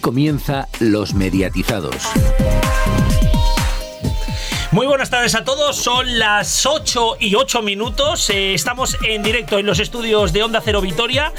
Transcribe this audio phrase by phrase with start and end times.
[0.00, 1.96] Comienza Los Mediatizados.
[4.72, 9.58] Muy buenas tardes a todos, son las 8 y 8 minutos, eh, estamos en directo
[9.58, 11.32] en los estudios de Onda Cero Vitoria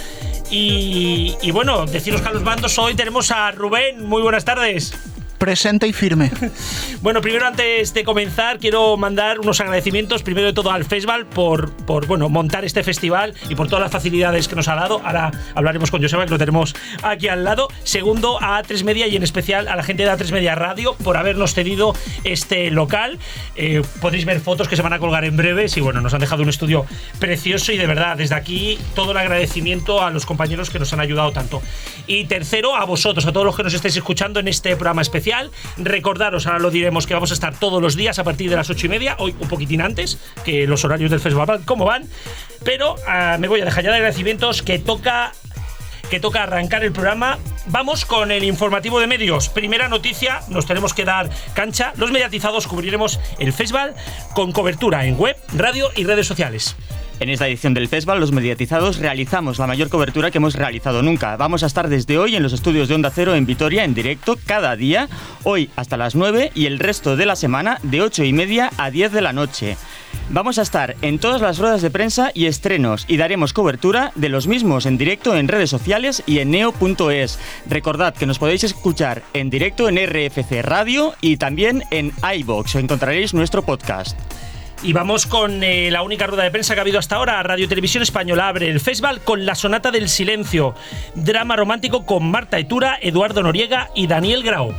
[0.50, 4.94] y, y bueno, deciros que a los bandos hoy tenemos a Rubén, muy buenas tardes
[5.38, 6.32] presente y firme.
[7.02, 11.72] bueno, primero antes de comenzar quiero mandar unos agradecimientos primero de todo al festival por,
[11.86, 15.02] por bueno, montar este festival y por todas las facilidades que nos ha dado.
[15.04, 17.68] Ahora hablaremos con Joseba que lo tenemos aquí al lado.
[17.84, 21.18] Segundo a A3 Media y en especial a la gente de A3 Media Radio por
[21.18, 21.94] habernos cedido
[22.24, 23.20] este local.
[23.56, 26.20] Eh, podéis ver fotos que se van a colgar en breves y bueno, nos han
[26.20, 26.86] dejado un estudio
[27.20, 31.00] precioso y de verdad desde aquí todo el agradecimiento a los compañeros que nos han
[31.00, 31.62] ayudado tanto.
[32.08, 35.27] Y tercero a vosotros, a todos los que nos estéis escuchando en este programa especial
[35.78, 38.70] Recordaros, ahora lo diremos, que vamos a estar todos los días a partir de las
[38.70, 42.04] ocho y media, hoy un poquitín antes, que los horarios del festival, ¿cómo van?
[42.64, 45.32] Pero ah, me voy a dejar ya de agradecimientos que toca
[46.10, 47.38] que toca arrancar el programa.
[47.66, 49.50] Vamos con el informativo de medios.
[49.50, 51.92] Primera noticia, nos tenemos que dar cancha.
[51.98, 53.94] Los mediatizados cubriremos el festival
[54.34, 56.78] con cobertura en web, radio y redes sociales.
[57.20, 61.36] En esta edición del festival, los mediatizados realizamos la mayor cobertura que hemos realizado nunca.
[61.36, 64.38] Vamos a estar desde hoy en los estudios de Onda Cero en Vitoria en directo
[64.46, 65.10] cada día,
[65.44, 68.92] hoy hasta las 9 y el resto de la semana de 8 y media a
[68.92, 69.78] 10 de la noche.
[70.30, 74.30] Vamos a estar en todas las ruedas de prensa y estrenos y daremos cobertura de
[74.30, 77.40] los mismos en directo en redes sociales y en neo.es.
[77.68, 82.76] Recordad que nos podéis escuchar en directo en RFC Radio y también en iBox.
[82.76, 84.16] Encontraréis nuestro podcast.
[84.84, 87.42] Y vamos con eh, la única rueda de prensa que ha habido hasta ahora.
[87.42, 90.76] Radio Televisión Española abre el festival con La Sonata del Silencio.
[91.16, 94.74] Drama romántico con Marta Etura, Eduardo Noriega y Daniel Grau.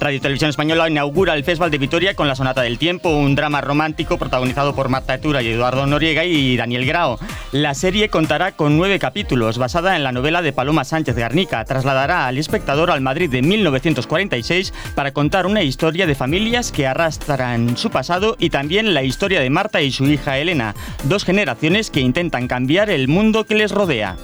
[0.00, 3.60] Radio Televisión Española inaugura el Festival de Vitoria con La Sonata del Tiempo, un drama
[3.60, 7.18] romántico protagonizado por Marta Etura y Eduardo Noriega y Daniel Grao.
[7.52, 11.64] La serie contará con nueve capítulos, basada en la novela de Paloma Sánchez Garnica.
[11.64, 17.76] Trasladará al espectador al Madrid de 1946 para contar una historia de familias que arrastran
[17.76, 20.74] su pasado y también la historia de Marta y su hija Elena,
[21.04, 24.16] dos generaciones que intentan cambiar el mundo que les rodea.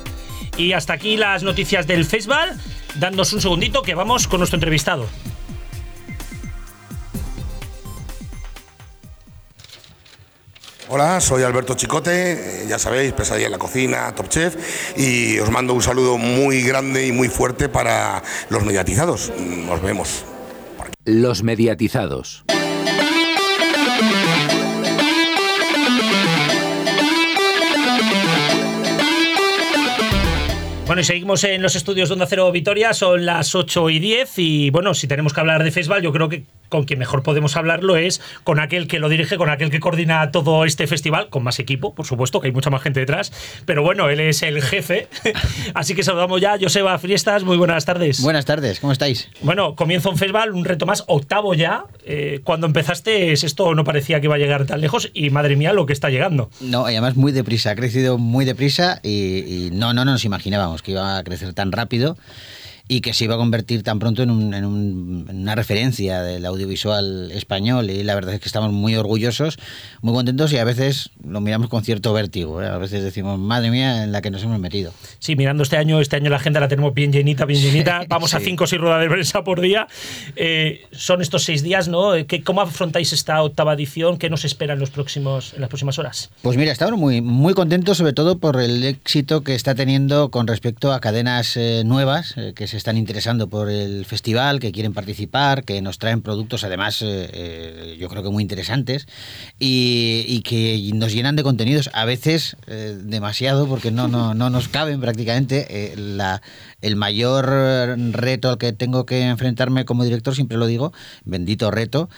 [0.56, 2.58] Y hasta aquí las noticias del festival.
[2.96, 5.06] Dándonos un segundito que vamos con nuestro entrevistado.
[10.92, 14.56] Hola, soy Alberto Chicote, eh, ya sabéis, pesadilla en la cocina, Top Chef,
[14.96, 19.32] y os mando un saludo muy grande y muy fuerte para los mediatizados.
[19.38, 20.24] Nos vemos.
[21.04, 22.44] Los mediatizados.
[30.90, 34.38] Bueno, y seguimos en los estudios de Onda Cero Vitoria, son las 8 y 10
[34.38, 37.56] y bueno, si tenemos que hablar de festival, yo creo que con quien mejor podemos
[37.56, 41.44] hablarlo es con aquel que lo dirige, con aquel que coordina todo este festival, con
[41.44, 43.32] más equipo, por supuesto, que hay mucha más gente detrás,
[43.66, 45.08] pero bueno, él es el jefe,
[45.74, 48.20] así que saludamos ya Joseba Friestas, muy buenas tardes.
[48.20, 49.28] Buenas tardes, ¿cómo estáis?
[49.42, 54.20] Bueno, comienza un festival, un reto más, octavo ya, eh, cuando empezaste esto no parecía
[54.20, 56.50] que iba a llegar tan lejos y madre mía lo que está llegando.
[56.60, 60.79] No, además muy deprisa, ha crecido muy deprisa y, y no, no, no nos imaginábamos
[60.82, 62.16] que iba a crecer tan rápido
[62.90, 68.02] y que se iba a convertir tan pronto en, una referencia del audiovisual español y
[68.02, 69.60] la verdad es que estamos muy orgullosos,
[70.02, 72.66] muy contentos y a veces lo miramos con cierto vértigo, ¿eh?
[72.66, 74.92] a veces decimos, madre mía, en la que nos hemos metido.
[75.20, 78.34] Sí, mirando este año, este año la agenda la tenemos bien llenita, bien llenita, vamos
[78.34, 79.86] a cinco o seis ruedas de prensa por día,
[80.34, 82.10] eh, son estos seis días, ¿no?
[82.42, 84.18] ¿Cómo afrontáis esta octava edición?
[84.18, 86.30] ¿Qué nos espera en, los próximos, en las próximas horas?
[86.42, 90.48] Pues mira, estamos muy, muy contentos sobre todo por el éxito que está teniendo con
[90.48, 95.64] respecto a cadenas eh, nuevas que se están interesando por el festival, que quieren participar,
[95.64, 99.06] que nos traen productos además eh, eh, yo creo que muy interesantes
[99.58, 104.68] y, que nos llenan de contenidos, a veces eh, demasiado porque no, no, no nos
[104.68, 105.94] caben prácticamente.
[105.96, 106.40] la,
[106.80, 107.46] el mayor
[108.12, 110.92] reto al que tengo que enfrentarme como director, siempre lo digo,
[111.24, 112.08] bendito reto,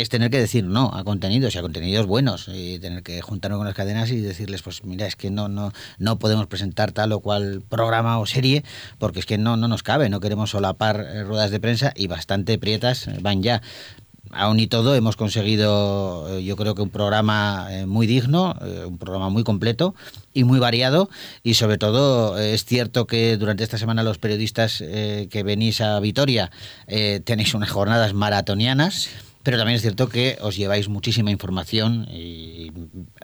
[0.00, 3.58] es tener que decir no a contenidos y a contenidos buenos y tener que juntarnos
[3.58, 7.12] con las cadenas y decirles pues mira es que no no no podemos presentar tal
[7.12, 8.64] o cual programa o serie
[8.98, 12.06] porque es que no no nos cabe no queremos solapar eh, ruedas de prensa y
[12.06, 13.62] bastante prietas van ya.
[14.30, 18.54] Aún y todo hemos conseguido eh, yo creo que un programa eh, muy digno,
[18.86, 19.94] un programa muy completo
[20.34, 21.08] y muy variado
[21.42, 26.50] y sobre todo es cierto que durante esta semana los periodistas que venís a Vitoria
[27.24, 29.08] tenéis unas jornadas maratonianas
[29.48, 32.70] pero también es cierto que os lleváis muchísima información y,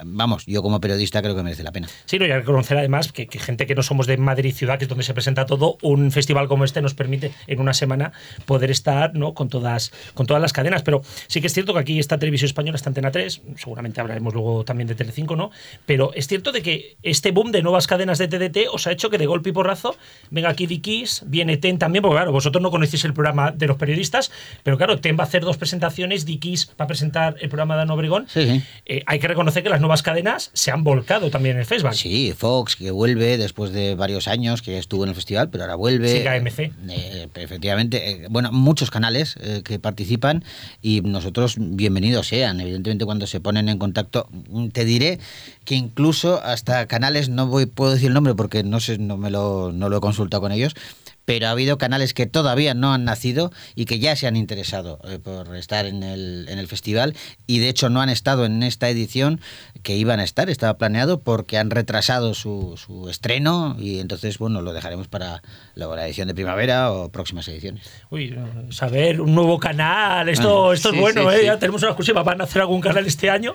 [0.06, 1.86] vamos, yo como periodista creo que merece la pena.
[2.06, 4.88] Sí, no, y reconocer además que, gente que no somos de Madrid ciudad, que es
[4.88, 8.12] donde se presenta todo, un festival como este nos permite en una semana
[8.46, 9.34] poder estar ¿no?
[9.34, 10.82] con, todas, con todas las cadenas.
[10.82, 14.32] Pero sí que es cierto que aquí esta televisión española está Antena 3, seguramente hablaremos
[14.32, 15.50] luego también de Telecinco, ¿no?
[15.84, 19.10] Pero es cierto de que este boom de nuevas cadenas de TDT os ha hecho
[19.10, 19.94] que de golpe y porrazo
[20.30, 23.76] venga aquí Dikis, viene TEN también, porque claro, vosotros no conocéis el programa de los
[23.76, 24.32] periodistas,
[24.62, 27.82] pero claro, TEN va a hacer dos presentaciones, Dikis va a presentar el programa de
[27.82, 28.26] Ana Obregón.
[28.28, 31.66] Sí, eh, hay que reconocer que las nuevas cadenas se han volcado también en el
[31.66, 31.94] festival.
[31.94, 35.74] Sí, Fox, que vuelve después de varios años que estuvo en el festival, pero ahora
[35.74, 36.18] vuelve.
[36.18, 36.72] Sí, KMC.
[36.90, 40.44] Eh, efectivamente, eh, bueno, muchos canales que participan
[40.80, 42.60] y nosotros bienvenidos sean.
[42.60, 44.28] Evidentemente, cuando se ponen en contacto,
[44.72, 45.18] te diré
[45.64, 49.30] que incluso hasta canales, no voy, puedo decir el nombre porque no sé, no me
[49.30, 50.74] lo, no lo he consultado con ellos,
[51.24, 54.98] pero ha habido canales que todavía no han nacido y que ya se han interesado
[55.04, 57.14] eh, por estar en el, en el festival
[57.46, 59.40] y de hecho no han estado en esta edición
[59.82, 64.62] que iban a estar, estaba planeado porque han retrasado su, su estreno y entonces bueno
[64.62, 65.42] lo dejaremos para
[65.74, 67.88] la edición de primavera o próximas ediciones.
[68.10, 68.36] Uy,
[68.70, 71.44] saber un nuevo canal, esto, esto es bueno, ¿eh?
[71.44, 73.54] ya tenemos una exclusiva, van a hacer algún canal este año,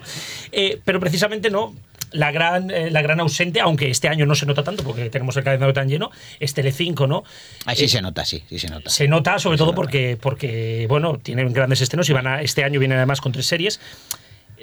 [0.52, 1.74] eh, pero precisamente no,
[2.12, 5.36] la gran, eh, la gran ausente, aunque este año no se nota tanto porque tenemos
[5.38, 7.24] el calendario tan lleno, es Telecinco, ¿no?
[7.66, 8.90] Ahí sí se nota, sí, sí se nota.
[8.90, 12.80] Se nota sobre todo porque, porque, bueno, tienen grandes estrenos y van a, este año
[12.80, 13.80] vienen además con tres series.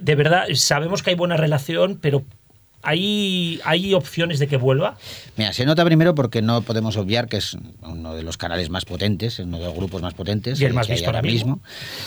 [0.01, 2.25] De verdad, sabemos que hay buena relación, pero
[2.83, 4.97] ¿Hay, ¿Hay opciones de que vuelva?
[5.37, 8.85] Mira, se nota primero porque no podemos obviar que es uno de los canales más
[8.85, 11.61] potentes, uno de los grupos más potentes y el más visto ahora mismo.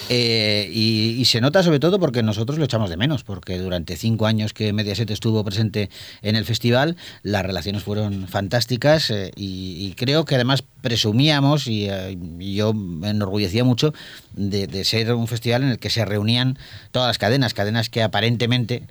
[0.09, 4.25] Eh, y, se nota sobre todo porque nosotros lo echamos de menos, porque durante cinco
[4.25, 5.89] años que Mediaset estuvo presente
[6.21, 12.17] en el festival, las relaciones fueron fantásticas eh, y, creo que además presumíamos y, eh,
[12.39, 13.93] yo me enorgullecía mucho
[14.33, 16.57] de, ser un festival en el que se reunían
[16.91, 18.83] todas las cadenas, cadenas que aparentemente,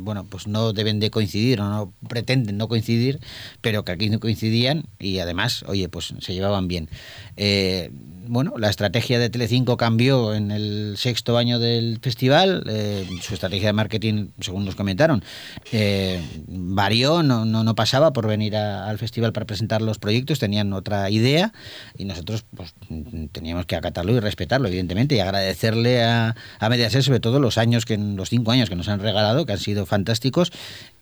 [0.00, 3.20] bueno, pues no deben de coincidir o no pretenden no coincidir,
[3.60, 6.88] pero que aquí no coincidían y además, oye, pues se llevaban bien.
[7.36, 7.90] Eh,
[8.28, 13.68] bueno, la estrategia de Telecinco cambió en el sexto año del festival, eh, su estrategia
[13.68, 15.22] de marketing, según nos comentaron,
[15.72, 21.08] eh, varió, no, no, pasaba por venir al festival para presentar los proyectos, tenían otra
[21.10, 21.52] idea
[21.96, 22.74] y nosotros pues,
[23.32, 27.84] teníamos que acatarlo y respetarlo, evidentemente, y agradecerle a, a Mediaset sobre todo los años,
[27.84, 30.15] que los cinco años que nos han regalado, que han sido fantásticos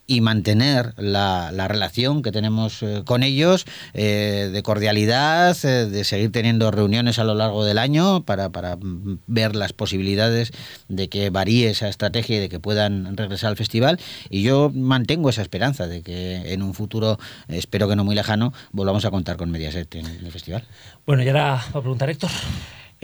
[0.06, 3.64] y mantener la, la, relación que tenemos eh, con ellos
[3.94, 8.76] eh, de cordialidad, eh, de seguir teniendo reuniones a lo largo del año para, para,
[9.26, 10.52] ver las posibilidades
[10.88, 13.98] de que varíe esa estrategia y de que puedan regresar al festival.
[14.28, 17.18] Y yo mantengo esa esperanza de que en un futuro,
[17.48, 20.64] espero que no muy lejano, volvamos a contar con Mediaset en el festival.
[21.06, 22.30] Bueno, y ahora va a preguntar Héctor.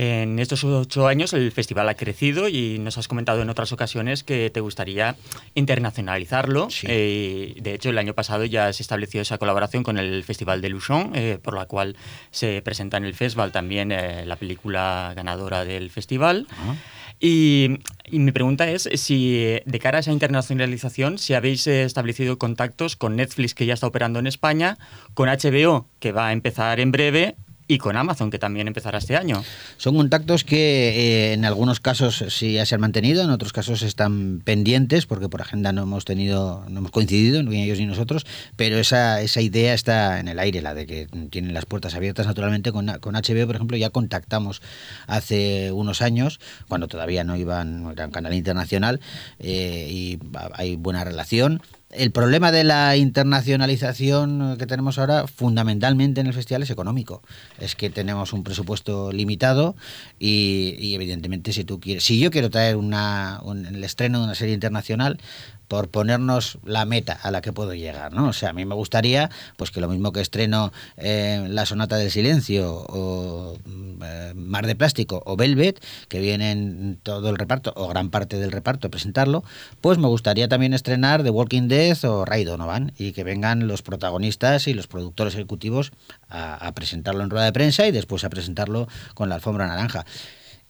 [0.03, 4.25] En estos ocho años el festival ha crecido y nos has comentado en otras ocasiones
[4.25, 5.15] que te gustaría
[5.55, 6.69] internacionalizarlo.
[6.85, 10.71] Eh, de hecho, el año pasado ya se estableció esa colaboración con el Festival de
[10.71, 11.99] Luchon, eh, por la cual
[12.31, 16.47] se presenta en el festival también eh, la película ganadora del festival.
[17.23, 22.97] Y, y, mi pregunta es si de cara a esa internacionalización, si habéis establecido contactos
[22.97, 24.79] con Netflix que ya está operando en España,
[25.13, 27.37] con HBO que va a empezar en breve
[27.71, 29.45] y con Amazon, que también empezará este año.
[29.77, 33.83] Son contactos que eh, en algunos casos sí ya se han mantenido, en otros casos
[33.83, 38.27] están pendientes, porque por agenda no hemos tenido, no hemos coincidido, ni ellos ni nosotros,
[38.57, 42.27] pero esa, esa idea está en el aire, la de que tienen las puertas abiertas
[42.27, 44.63] naturalmente con, con HBO, por ejemplo, ya contactamos
[45.07, 49.01] hace unos años, cuando todavía no iban, era un canal internacional,
[49.39, 50.19] eh, y
[50.55, 56.63] hay buena relación el problema de la internacionalización que tenemos ahora, fundamentalmente en el festival,
[56.63, 57.23] es económico.
[57.59, 59.75] Es que tenemos un presupuesto limitado
[60.19, 64.55] y, evidentemente si tú quieres, si yo quiero traer una, el estreno de una serie
[64.55, 65.19] internacional,
[65.71, 68.27] por ponernos la meta a la que puedo llegar, ¿no?
[68.27, 71.95] O sea, a mí me gustaría, pues que lo mismo que estreno eh, La Sonata
[71.95, 73.57] del Silencio o
[74.03, 78.51] eh, Mar de Plástico o Velvet, que vienen todo el reparto o gran parte del
[78.51, 79.45] reparto a presentarlo,
[79.81, 83.83] pues me gustaría también estrenar The Walking Dead o Ray Donovan y que vengan los
[83.83, 85.93] protagonistas y los productores ejecutivos
[86.29, 90.05] a presentarlo en rueda de prensa y después a presentarlo con la alfombra naranja.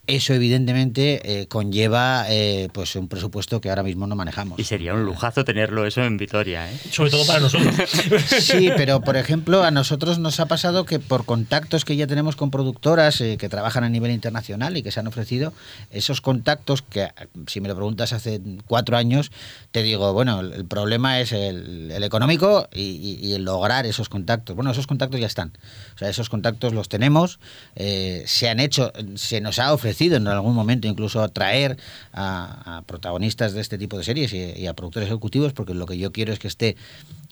[0.07, 4.59] Eso evidentemente eh, conlleva eh, pues un presupuesto que ahora mismo no manejamos.
[4.59, 6.77] Y sería un lujazo tenerlo eso en Vitoria, ¿eh?
[6.91, 7.75] Sobre todo para nosotros.
[8.41, 12.35] sí, pero por ejemplo a nosotros nos ha pasado que por contactos que ya tenemos
[12.35, 15.53] con productoras que trabajan a nivel internacional y que se han ofrecido,
[15.91, 17.09] esos contactos que
[17.47, 19.31] si me lo preguntas hace cuatro años,
[19.71, 24.57] te digo, bueno, el problema es el, económico y, el lograr esos contactos.
[24.57, 25.53] Bueno, esos contactos ya están.
[25.95, 27.39] O sea, esos contactos los tenemos,
[27.77, 31.77] se han hecho, se nos ha ofrecido ofrecido en algún momento incluso traer
[32.13, 36.13] a, protagonistas de este tipo de series y a productores ejecutivos, porque lo que yo
[36.13, 36.77] quiero es que esté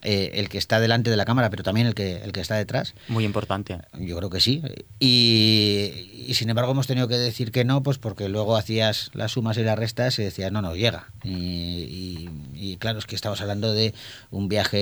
[0.03, 2.55] eh, el que está delante de la cámara, pero también el que, el que está
[2.57, 2.95] detrás.
[3.09, 3.79] Muy importante.
[3.99, 4.63] Yo creo que sí.
[5.01, 9.33] Y, y sin embargo hemos tenido que decir que no, pues porque luego hacías las
[9.33, 11.09] sumas y las restas y decías, no, no, llega.
[11.25, 12.29] Y, y-
[12.61, 13.95] y claro, es que estamos hablando de
[14.31, 14.77] un viaje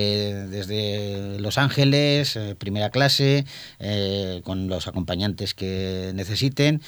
[0.47, 3.45] desde Los Ángeles, eh, primera clase,
[3.79, 6.81] eh, con los acompañantes que necesiten.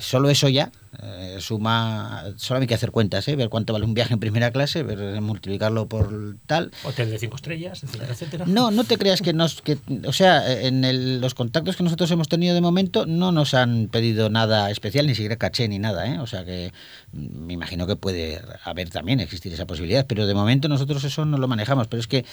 [0.00, 0.70] Solo eso ya
[1.02, 3.36] eh, suma, solo hay que hacer cuentas, ¿eh?
[3.36, 6.70] ver cuánto vale un viaje en primera clase, ver, multiplicarlo por tal.
[6.84, 8.44] Hotel de cinco estrellas, etcétera, etcétera.
[8.46, 9.60] No, no te creas que nos.
[9.62, 13.54] Que, o sea, en el- los contactos que nosotros hemos tenido de momento no nos
[13.54, 16.18] han pedido nada especial, ni siquiera caché ni nada, ¿eh?
[16.20, 16.72] O sea que
[17.12, 21.24] mm, me imagino que puede haber también, existir esa posibilidad, pero de momento nosotros eso
[21.24, 21.86] no lo manejamos.
[21.88, 22.24] Pero es que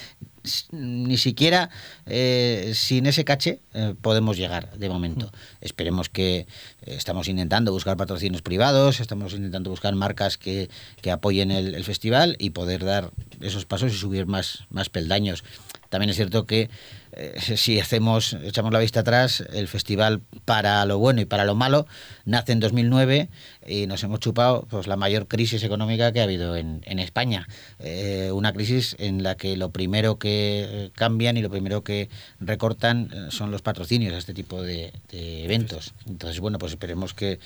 [0.70, 1.70] ni siquiera
[2.06, 5.32] eh, sin ese caché eh, podemos llegar de momento.
[5.60, 6.46] Esperemos que eh,
[6.86, 10.68] estamos intentando buscar patrocinios privados, estamos intentando buscar marcas que,
[11.00, 15.44] que apoyen el, el festival y poder dar esos pasos y subir más, más peldaños.
[15.88, 16.70] También es cierto que
[17.14, 21.54] eh, si hacemos, echamos la vista atrás, el festival para lo bueno y para lo
[21.54, 21.86] malo
[22.24, 23.28] nace en 2009
[23.66, 27.46] y nos hemos chupado pues la mayor crisis económica que ha habido en, en España.
[27.80, 32.08] Eh, una crisis en la que lo primero que eh, cambian y lo primero que
[32.40, 35.92] recortan son los patrocinios a este tipo de, de eventos.
[36.06, 37.38] Entonces, bueno, pues esperemos que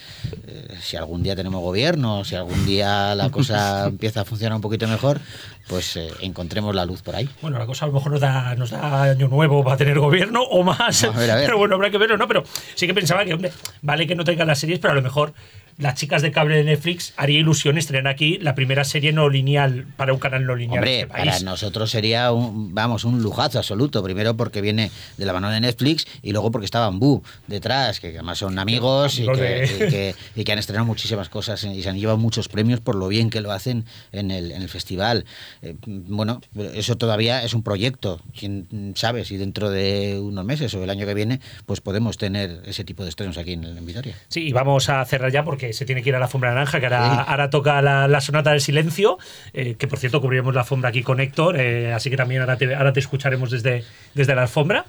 [0.47, 4.63] eh, si algún día tenemos gobierno, si algún día la cosa empieza a funcionar un
[4.63, 5.21] poquito mejor,
[5.69, 7.29] pues encontremos la luz por ahí.
[7.43, 9.99] Bueno, la cosa a lo mejor nos da, nos da año nuevo va a tener
[9.99, 11.05] gobierno o más.
[11.05, 11.45] A ver, a ver.
[11.47, 12.27] Pero bueno, habrá que verlo, ¿no?
[12.29, 12.45] Pero
[12.75, 15.33] sí que pensaba que, hombre, vale que no tengan las series, pero a lo mejor
[15.79, 19.87] las chicas de cable de Netflix haría ilusión estrenar aquí la primera serie no lineal
[19.97, 21.27] para un canal no lineal Hombre, este país.
[21.35, 24.03] para nosotros sería un, vamos, un lujazo absoluto.
[24.03, 28.09] Primero porque viene de la mano de Netflix y luego porque está Bambú detrás, que
[28.09, 31.63] además son amigos y Amigos que, de- y que- y que han estrenado muchísimas cosas
[31.65, 34.63] y se han llevado muchos premios por lo bien que lo hacen en el, en
[34.63, 35.25] el festival.
[35.63, 36.41] Eh, bueno,
[36.75, 38.21] eso todavía es un proyecto.
[38.39, 42.63] Quién sabe si dentro de unos meses o el año que viene, pues podemos tener
[42.67, 44.15] ese tipo de estrenos aquí en, en Vitoria.
[44.29, 46.81] Sí, y vamos a cerrar ya porque se tiene que ir a la alfombra naranja,
[46.81, 47.25] que ahora, Sí.
[47.29, 49.19] ahora toca la, la sonata del silencio,
[49.53, 52.57] eh, que por cierto cubriremos la alfombra aquí con Héctor, eh, así que también ahora
[52.57, 54.85] te, ahora te escucharemos desde, desde la alfombra.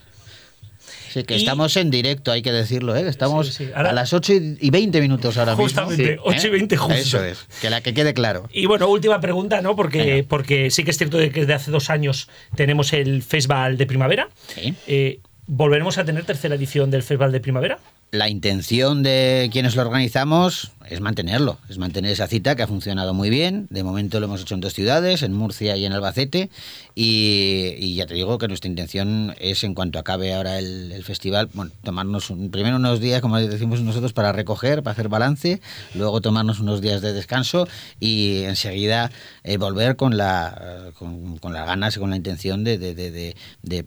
[1.10, 3.08] Sí, que Y- estamos en directo, hay que decirlo, ¿eh?
[3.08, 3.72] Estamos Sí, sí.
[3.74, 6.24] Ahora- a las 8 y y 20 minutos ahora Justamente, mismo.
[6.26, 6.94] 8 y 20 justo.
[6.96, 8.48] Eso es, que, la, que quede claro.
[8.52, 9.76] Y bueno, última pregunta, ¿no?
[9.76, 13.86] Porque, porque sí que es cierto que desde hace dos años tenemos el Festival de
[13.86, 14.28] Primavera.
[14.86, 17.80] Eh, ¿Volveremos a tener tercera edición del Festival de Primavera?
[18.12, 23.14] La intención de quienes lo organizamos es mantenerlo, es mantener esa cita que ha funcionado
[23.14, 23.68] muy bien.
[23.70, 26.50] De momento lo hemos hecho en dos ciudades, en Murcia y en Albacete.
[26.96, 31.72] Y, ya te digo que nuestra intención es, en cuanto acabe ahora el, festival, bueno,
[31.84, 35.62] tomarnos un- primero unos días, como decimos nosotros, para recoger, para hacer balance,
[35.94, 37.68] luego tomarnos unos días de descanso
[38.00, 39.12] y enseguida
[39.44, 43.36] eh, volver con, la, con, con las ganas y con la intención de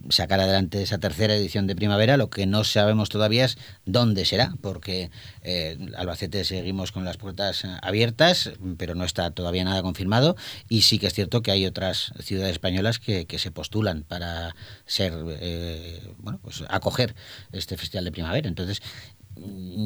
[0.09, 2.17] sacar adelante esa tercera edición de primavera.
[2.17, 5.11] Lo que no sabemos todavía es dónde será, porque
[5.43, 10.37] eh, Albacete seguimos con las puertas eh, abiertas, pero no está todavía nada confirmado.
[10.69, 14.55] Y sí que es cierto que hay otras ciudades españolas que, que se postulan para
[14.87, 17.15] ser, eh, bueno, pues acoger
[17.53, 18.49] este festival de primavera.
[18.49, 18.83] Entonces,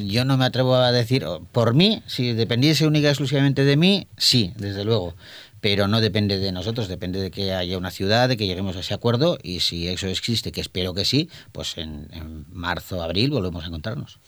[0.06, 4.06] yo no me atrevo a decir, por mí, si dependiese única y exclusivamente de mí,
[4.16, 5.14] sí, desde luego.
[5.61, 8.80] Pero no depende de nosotros, depende de que haya una ciudad, de que lleguemos a
[8.80, 13.30] ese acuerdo y si eso existe, que espero que sí, pues en, en marzo, abril
[13.30, 14.18] volvemos a encontrarnos.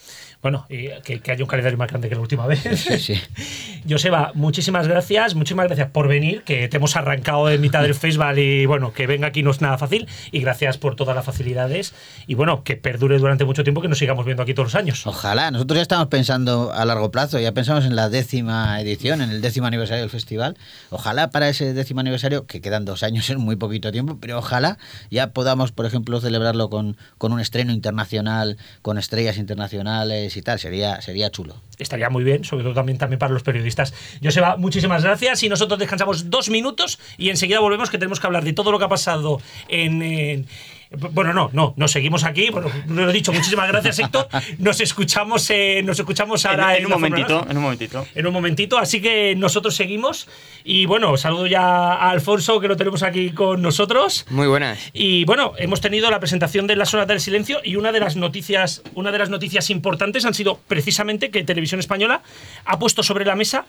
[0.41, 2.61] Bueno, y que, que haya un calendario más grande que la última vez.
[2.61, 3.21] Sí, sí.
[3.89, 8.39] Joseba, muchísimas gracias, muchísimas gracias por venir, que te hemos arrancado en mitad del festival
[8.39, 11.95] y bueno, que venga aquí no es nada fácil y gracias por todas las facilidades
[12.27, 15.07] y bueno, que perdure durante mucho tiempo, que nos sigamos viendo aquí todos los años.
[15.07, 19.31] Ojalá, nosotros ya estamos pensando a largo plazo, ya pensamos en la décima edición, en
[19.31, 20.57] el décimo aniversario del festival.
[20.91, 24.79] Ojalá para ese décimo aniversario, que quedan dos años en muy poquito tiempo, pero ojalá
[25.11, 30.59] ya podamos, por ejemplo, celebrarlo con, con un estreno internacional, con estrellas internacionales y tal.
[30.59, 31.57] Sería, sería chulo.
[31.79, 33.95] Estaría muy bien, sobre todo también, también para los periodistas.
[34.23, 38.45] Joseba, muchísimas gracias y nosotros descansamos dos minutos y enseguida volvemos que tenemos que hablar
[38.45, 40.47] de todo lo que ha pasado en-
[40.91, 42.51] bueno, no, no, nos seguimos aquí.
[42.51, 44.29] Bueno, lo he dicho, muchísimas gracias, Héctor.
[44.59, 48.07] Nos escuchamos, eh, nos escuchamos En, ahora en un la Fórmula momentito, en un momentito.
[48.15, 48.79] en un momentito.
[48.79, 50.29] Así que nosotros seguimos.
[50.65, 54.27] Y bueno, saludo ya a Alfonso, que lo tenemos aquí con nosotros.
[54.31, 54.79] Muy buenas.
[54.93, 58.17] Y bueno, hemos tenido la presentación de la Sonata del Silencio y una de las
[58.17, 62.23] noticias, una de las noticias importantes han sido precisamente que Televisión Española
[62.65, 63.67] ha puesto sobre la mesa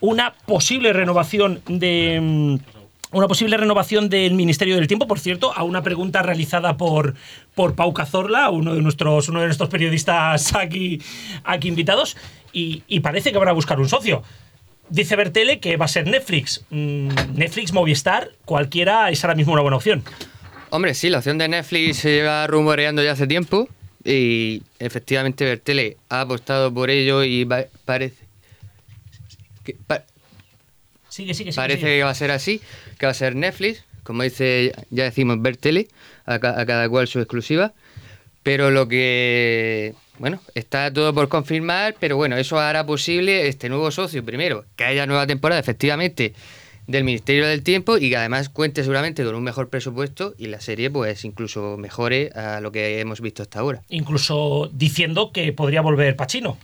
[0.00, 2.73] una posible renovación de mm,
[3.14, 7.14] una posible renovación del Ministerio del Tiempo, por cierto, a una pregunta realizada por,
[7.54, 11.00] por Pau Cazorla, uno de nuestros, uno de nuestros periodistas aquí,
[11.44, 12.16] aquí invitados.
[12.52, 14.22] y, parece que van a buscar un socio.
[14.88, 16.64] Dice Bertele que va a ser Netflix.
[16.70, 20.04] Mm, Netflix, Movistar, cualquiera es ahora mismo una buena opción.
[20.70, 23.68] Hombre, sí, la opción de Netflix se lleva rumoreando ya hace tiempo
[24.04, 27.48] y efectivamente Bertele ha apostado por ello y
[27.84, 28.24] parece
[29.64, 29.76] que,
[31.56, 32.60] Parece que va a ser así,
[32.98, 35.88] que va a ser Netflix, como dice, ya decimos, Bertele,
[36.26, 37.72] a, ca- a cada cual su exclusiva,
[38.42, 43.90] pero lo que, bueno, está todo por confirmar, pero bueno, eso hará posible este nuevo
[43.90, 46.34] socio, primero, que haya nueva temporada, efectivamente,
[46.86, 50.60] del Ministerio del Tiempo y que además cuente seguramente con un mejor presupuesto y la
[50.60, 53.80] serie pues incluso mejore a lo que hemos visto hasta ahora.
[53.88, 56.58] Incluso diciendo que podría volver Pachino.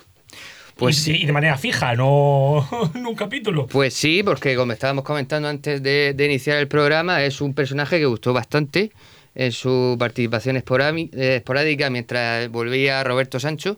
[0.81, 3.67] Pues y, de- y de manera fija, no en un capítulo.
[3.67, 7.99] Pues sí, porque como estábamos comentando antes de, de iniciar el programa, es un personaje
[7.99, 8.91] que gustó bastante
[9.35, 13.77] en su participación eh, esporádica mientras volvía Roberto Sancho.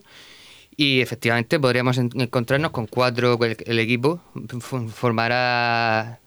[0.75, 4.21] Y efectivamente podríamos en- encontrarnos con cuatro, el, el equipo
[4.89, 6.19] formará,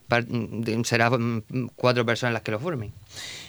[0.85, 1.43] será mm,
[1.75, 2.93] cuatro personas las que lo formen.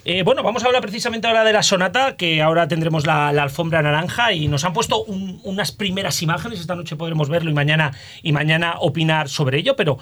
[0.05, 3.81] Eh, bueno, vamos a hablar precisamente ahora de la sonata, que ahora tendremos la, alfombra
[3.81, 6.59] naranja y nos han puesto un- unas primeras imágenes.
[6.59, 7.91] Esta noche podremos verlo y mañana,
[8.23, 9.97] y mañana opinar sobre ello, pero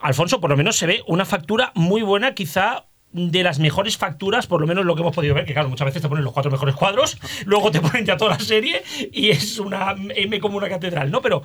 [0.00, 4.46] Alfonso, por lo menos se ve una factura muy buena, quizá de las mejores facturas,
[4.46, 6.32] por lo menos lo que hemos podido ver, que claro, muchas veces te ponen los
[6.32, 8.82] cuatro mejores cuadros, luego te ponen ya toda la serie
[9.12, 11.20] y es una M como una catedral, ¿no?
[11.20, 11.42] Pero,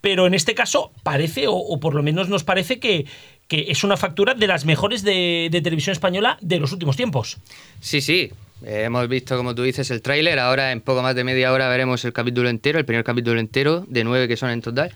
[0.00, 3.06] pero en este caso parece, o por lo menos nos parece que,
[3.48, 7.38] que es una factura de las mejores de, de televisión española de los últimos tiempos.
[7.80, 8.30] Sí, sí.
[8.64, 10.38] eh, hemos visto, como tú dices, el tráiler.
[10.38, 13.84] Ahora, en poco más de media hora, veremos el capítulo entero, el primer capítulo entero,
[13.88, 14.92] de nueve que son en total.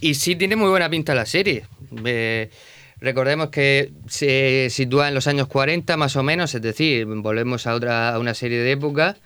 [0.00, 1.64] Y sí tiene muy buena pinta la serie.
[2.04, 2.50] Eh,
[3.00, 7.74] recordemos que se sitúa en los años 40, más o menos, es decir, volvemos a,
[7.74, 9.16] otra, a una serie de época.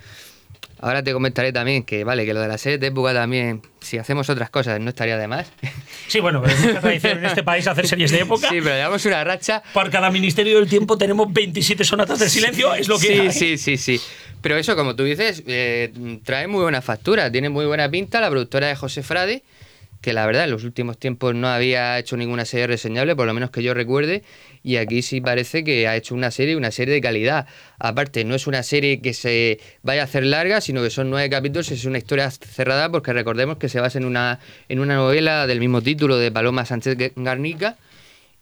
[0.80, 3.98] Ahora te comentaré también que, vale, que lo de la serie de época también, si
[3.98, 5.46] hacemos otras cosas, no estaría de más.
[6.08, 8.48] Sí, bueno, pero es mucha tradición en este país hacer series de época.
[8.48, 12.72] Sí, pero llevamos una racha Por cada Ministerio del Tiempo tenemos 27 sonatas del silencio,
[12.74, 13.32] es lo que sí, hay.
[13.32, 14.00] sí, sí, sí.
[14.40, 15.92] Pero eso, como tú dices, eh,
[16.22, 18.20] trae muy buena factura, tiene muy buena pinta.
[18.20, 19.42] La productora de José Frade,
[20.00, 23.34] que la verdad en los últimos tiempos no había hecho ninguna serie reseñable, por lo
[23.34, 24.22] menos que yo recuerde,
[24.62, 27.46] y aquí sí parece que ha hecho una serie, una serie de calidad.
[27.78, 31.28] Aparte, no es una serie que se vaya a hacer larga, sino que son nueve
[31.30, 35.46] capítulos, es una historia cerrada, porque recordemos que se basa en una, en una novela
[35.46, 37.76] del mismo título de Paloma Sánchez Garnica,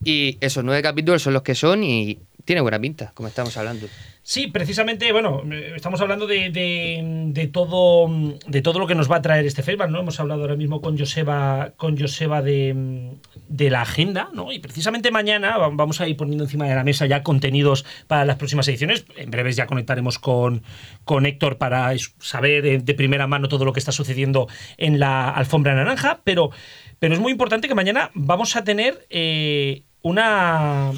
[0.02, 3.86] y esos nueve capítulos son los que son y tiene buena pinta, como estamos hablando.
[4.26, 8.08] Sí, precisamente, bueno, eh, estamos hablando de, de- todo,
[8.46, 10.00] de todo lo que nos va a traer este festival, ¿no?
[10.00, 13.12] Hemos hablado ahora mismo con Joseba, con Joseba de,
[13.48, 14.50] de la agenda, ¿no?
[14.50, 18.24] Y precisamente mañana va- vamos a ir poniendo encima de la mesa ya contenidos para
[18.24, 19.04] las próximas ediciones.
[19.16, 20.62] En breves ya conectaremos con,
[21.04, 25.28] con Héctor para saber de, de primera mano todo lo que está sucediendo en la
[25.28, 26.50] alfombra naranja, pero,
[26.98, 30.92] pero es muy importante que mañana vamos a tener eh, una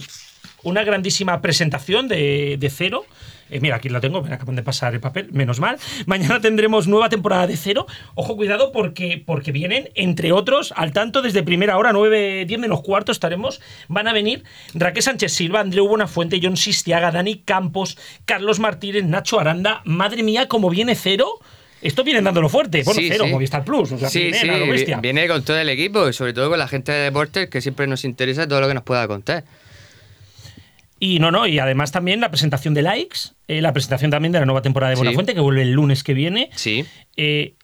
[0.66, 3.05] una grandísima presentación de, de Cero.
[3.48, 5.79] Eh, mira, aquí lo tengo, me acaban de pasar el papel, menos mal.
[6.07, 7.87] Mañana tendremos nueva temporada de Cero.
[8.16, 12.83] Ojo, cuidado, porque, porque vienen, entre otros, al tanto desde primera hora, 9, 10 menos
[12.83, 13.61] cuarto estaremos.
[13.87, 14.42] Van a venir
[14.74, 19.81] Raquel Sánchez Silva, Andreu Buenafuente, John Sistiaga, Dani Campos, Carlos Martínez, Nacho Aranda.
[19.85, 21.29] Madre mía, cómo viene Cero.
[21.83, 22.83] Esto viene dándolo fuerte.
[22.83, 23.31] Bueno, Sí, Cero, sí.
[23.31, 23.92] Movistar Plus.
[23.92, 24.98] O sea, sí, viene sí, a lo bestia.
[24.98, 27.87] viene con todo el equipo y sobre todo con la gente de deportes que siempre
[27.87, 29.44] nos interesa todo lo que nos pueda contar.
[30.98, 34.38] Y no, no, y además también la presentación de Likes, eh, la presentación también de
[34.40, 35.00] la nueva temporada de Sí.
[35.00, 36.48] Buenafuente, que vuelve el lunes que viene.
[36.54, 36.87] Sí.
[37.16, 37.55] Eh,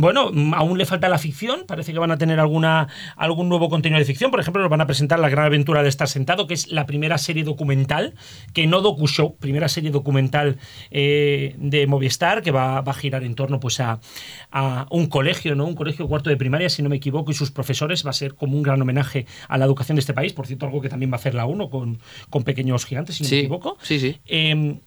[0.00, 1.64] bueno, aún le falta la ficción.
[1.66, 4.30] Parece que van a tener alguna, algún nuevo contenido de ficción.
[4.30, 6.86] Por ejemplo, nos van a presentar La Gran Aventura de Estar Sentado, que es la
[6.86, 8.14] primera serie documental,
[8.52, 10.58] que no docu-show, primera serie documental
[10.90, 14.00] eh, de Movistar, que va, va a girar en torno pues, a,
[14.50, 15.66] a un colegio, ¿no?
[15.66, 18.04] Un colegio cuarto de primaria, si no me equivoco, y sus profesores.
[18.06, 20.32] Va a ser como un gran homenaje a la educación de este país.
[20.32, 21.98] Por cierto, algo que también va a hacer la UNO con,
[22.30, 23.76] con Pequeños Gigantes, si no Sí, me equivoco.
[23.82, 24.18] sí, sí.
[24.26, 24.78] Eh,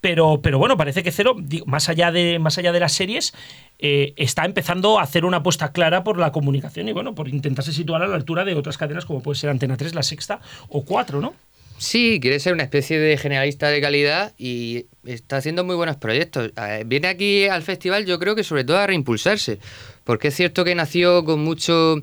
[0.00, 1.36] pero, pero bueno, parece que Cero,
[1.66, 3.34] más allá de, más allá de las series,
[3.78, 7.72] eh, está empezando a hacer una apuesta clara por la comunicación y bueno, por intentarse
[7.72, 10.84] situar a la altura de otras cadenas como puede ser Antena 3, La Sexta o
[10.84, 11.34] 4, ¿no?
[11.80, 16.52] Sí, quiere ser una especie de generalista de calidad y está haciendo muy buenos proyectos.
[16.84, 19.60] Viene aquí al festival yo creo que sobre todo a reimpulsarse,
[20.04, 22.02] porque es cierto que nació con mucho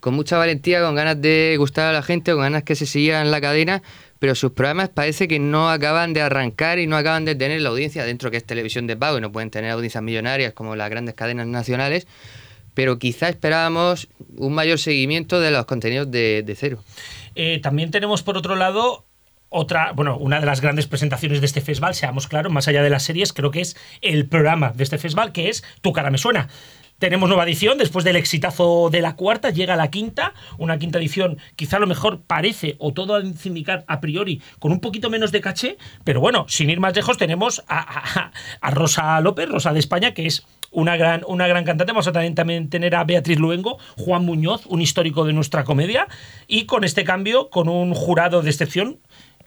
[0.00, 3.30] con mucha valentía, con ganas de gustar a la gente, con ganas que se siguieran
[3.30, 3.82] la cadena,
[4.18, 7.68] pero sus programas parece que no acaban de arrancar y no acaban de tener la
[7.68, 10.90] audiencia dentro que es televisión de pago y no pueden tener audiencias millonarias como las
[10.90, 12.06] grandes cadenas nacionales,
[12.74, 16.82] pero quizá esperábamos un mayor seguimiento de los contenidos de, cero.
[17.34, 19.04] Eh, también tenemos por otro lado
[19.50, 22.90] otra, bueno, una de las grandes presentaciones de este festival, seamos claros, más allá de
[22.90, 26.18] las series, creo que es el programa de este festival, que es Tu cara me
[26.18, 26.48] suena.
[26.98, 31.38] Tenemos nueva edición, después del exitazo de la cuarta, llega la quinta, una quinta edición,
[31.56, 35.32] quizá a lo mejor parece, o todo a indicar a priori, con un poquito menos
[35.32, 39.78] de caché, pero bueno, sin ir más lejos, tenemos a, a Rosa López, Rosa de
[39.78, 41.92] España, que es una gran, una gran cantante.
[41.92, 46.08] Vamos a también, también tener a Beatriz Luengo, Juan Muñoz, un histórico de nuestra comedia,
[46.46, 48.98] y con este cambio, con un jurado de excepción,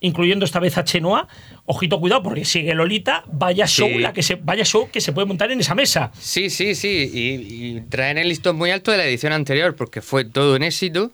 [0.02, 1.28] incluyendo esta vez a Chenoa.
[1.66, 3.24] Ojito, cuidado, porque sigue Lolita.
[3.32, 6.12] Vaya show, la que se, vaya show que se puede montar en esa mesa.
[6.20, 7.10] Sí, sí, sí.
[7.14, 11.12] Y, traen el listón muy alto de la edición anterior, porque fue todo un éxito.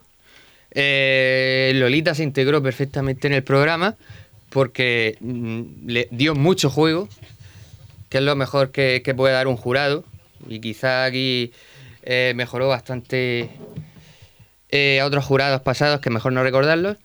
[0.72, 3.96] Eh, Lolita se integró perfectamente en el programa
[4.50, 7.08] porque mm, le dio mucho juego,
[8.08, 10.04] que es lo mejor que, puede dar un jurado.
[10.48, 11.52] Y quizá aquí
[12.04, 13.50] eh, mejoró bastante
[14.70, 16.96] eh, a otros jurados pasados, que mejor no recordarlos.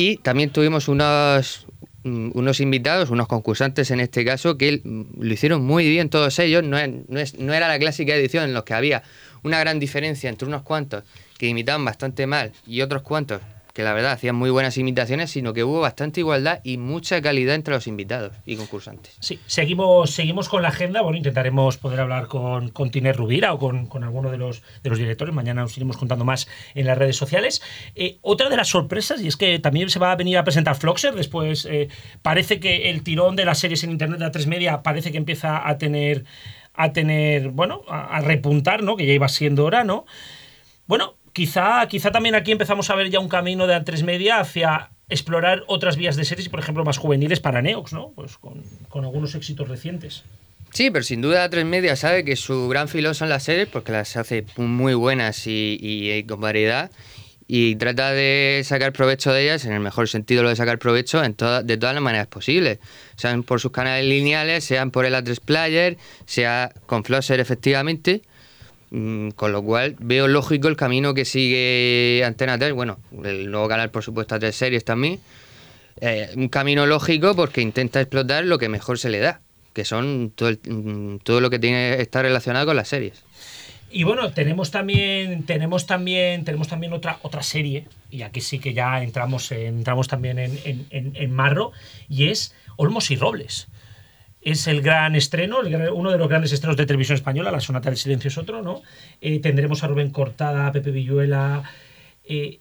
[0.00, 1.66] Y también tuvimos unos,
[2.04, 6.62] mm, unos invitados, unos concursantes en este caso, que lo hicieron muy bien todos ellos.
[6.62, 9.02] No, no, era la clásica edición en la que había
[9.42, 11.02] una gran diferencia entre unos cuantos
[11.36, 13.40] que imitaban bastante mal y otros cuantos
[13.78, 17.54] que la verdad hacían muy buenas imitaciones, sino que hubo bastante igualdad y mucha calidad
[17.54, 19.16] entre los invitados y concursantes.
[19.20, 21.00] Sí, seguimos, seguimos con la agenda.
[21.00, 24.90] Bueno, intentaremos poder hablar con, con Tiner Rubira o con, con, alguno de los, de
[24.90, 25.32] los directores.
[25.32, 27.62] Mañana os iremos contando más en las redes sociales.
[27.94, 30.74] Eh, otra de las sorpresas, y es que también se va a venir a presentar
[30.74, 31.14] Floxer.
[31.14, 31.86] Después eh,
[32.20, 35.68] parece que el tirón de las series en Internet de A3 Media parece que empieza
[35.68, 36.24] a tener,
[36.74, 38.96] a tener, bueno, a repuntar, ¿no?
[38.96, 40.04] Que ya iba siendo hora, ¿no?
[40.88, 44.90] Bueno, Quizá, quizá también aquí empezamos a ver ya un camino de A3 Media hacia
[45.08, 48.10] explorar otras vías de series, por ejemplo, más juveniles para Neox, ¿no?
[48.16, 50.24] Pues con, algunos éxitos recientes.
[50.72, 53.92] Sí, pero sin duda A3 Media sabe que su gran filo son las series porque
[53.92, 56.90] las hace muy buenas y, con variedad
[57.46, 61.22] y trata de sacar provecho de ellas en el mejor sentido lo de sacar provecho
[61.22, 62.80] en de todas las maneras posibles,
[63.14, 68.22] sean por sus canales lineales, sean por el A3 Player, sea con Flosser efectivamente
[68.90, 73.90] con lo cual veo lógico el camino que sigue Antena 3, bueno, el nuevo canal
[73.90, 75.20] por supuesto a tres series también.
[76.00, 79.40] Eh, un camino lógico porque intenta explotar lo que mejor se le da,
[79.74, 83.24] que son todo, mm, todo lo que tiene está relacionado con las series.
[83.90, 88.74] Y bueno, tenemos también, tenemos también, tenemos también otra, otra serie, y aquí sí que
[88.74, 91.72] ya entramos, entramos también en, en, en Marro,
[92.08, 93.66] y es Olmos y Robles
[94.50, 95.58] es el gran estreno,
[95.92, 98.82] uno de los grandes estrenos de televisión española, La Sonata del Silencio es otro, ¿no?
[99.20, 101.62] Eh, tendremos a Rubén Cortada, a Pepe Villuela.
[102.24, 102.60] Eh,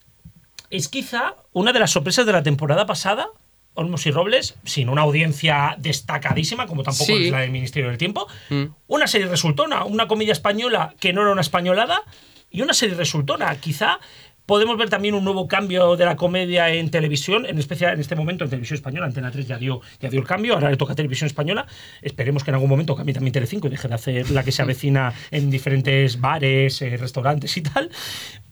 [0.70, 3.28] es quizá una de las sorpresas de la temporada pasada,
[3.74, 8.28] Olmos y Robles, sin una audiencia destacadísima, como tampoco es la del Ministerio del Tiempo.
[8.50, 8.66] Mm.
[8.88, 12.02] Una serie resultona, una comedia española que no era una españolada,
[12.50, 13.56] y una serie resultona.
[13.58, 14.00] Quizá
[14.48, 18.16] Podemos ver también un nuevo cambio de la comedia en televisión, en especial en este
[18.16, 19.06] momento en televisión española.
[19.06, 21.68] Antena 3 ya dio, ya dio el cambio, ahora le toca a televisión española.
[22.02, 24.62] Esperemos que en algún momento cambie también Telecinco y deje de hacer la que se
[24.62, 27.92] avecina en diferentes bares, eh, restaurantes y tal.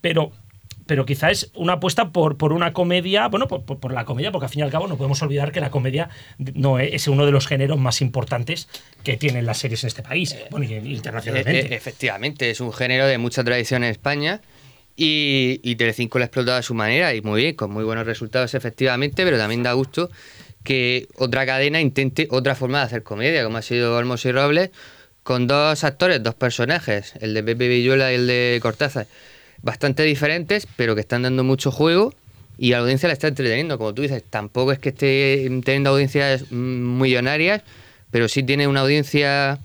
[0.02, 0.32] Pero
[0.86, 4.44] pero quizá es una apuesta por, por una comedia, bueno, por, por, la comedia, porque
[4.44, 7.32] al fin y al cabo no podemos olvidar que la comedia no es uno de
[7.32, 8.68] los géneros más importantes
[9.02, 11.68] que tienen las series en este país, bueno, y internacionalmente.
[11.68, 14.42] E, e, efectivamente, es un género de mucha tradición en España
[14.96, 18.06] y, y Telecinco lo ha explotado a su manera y muy bien, con muy buenos
[18.06, 20.10] resultados efectivamente, pero también da gusto
[20.64, 24.70] que otra cadena intente otra forma de hacer comedia, como ha sido Olmos y Robles,
[25.22, 29.06] con dos actores, dos personajes, el de Pepe Villuela y el de Cortázar,
[29.62, 32.14] bastante diferentes, pero que están dando mucho juego
[32.58, 33.78] y la audiencia la está entreteniendo.
[33.78, 37.62] Como tú dices, tampoco es que esté teniendo audiencias millonarias,
[38.10, 39.58] pero sí tiene una audiencia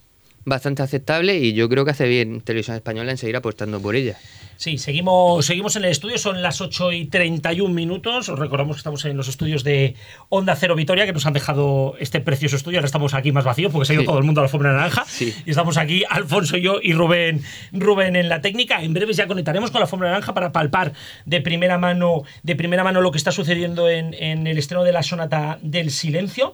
[0.45, 4.17] bastante aceptable y yo creo que hace bien Televisión Española en seguir apostando por ella.
[4.61, 8.29] Sí, seguimos, seguimos en el estudio, son las 8 y 31 minutos.
[8.29, 9.95] Os recordamos que estamos en los estudios de
[10.29, 12.77] Onda Cero Vitoria, que nos han dejado este precioso estudio.
[12.77, 14.71] Ahora estamos aquí más vacíos porque se ha ido todo el mundo a la alfombra
[14.71, 15.03] naranja.
[15.19, 18.83] Y estamos aquí, Alfonso y yo y Rubén, Rubén en la técnica.
[18.83, 20.93] En breve ya conectaremos con la alfombra naranja para palpar
[21.25, 24.13] de primera mano, de primera mano lo que está sucediendo en,
[24.45, 26.53] el estreno de la Sonata del Silencio.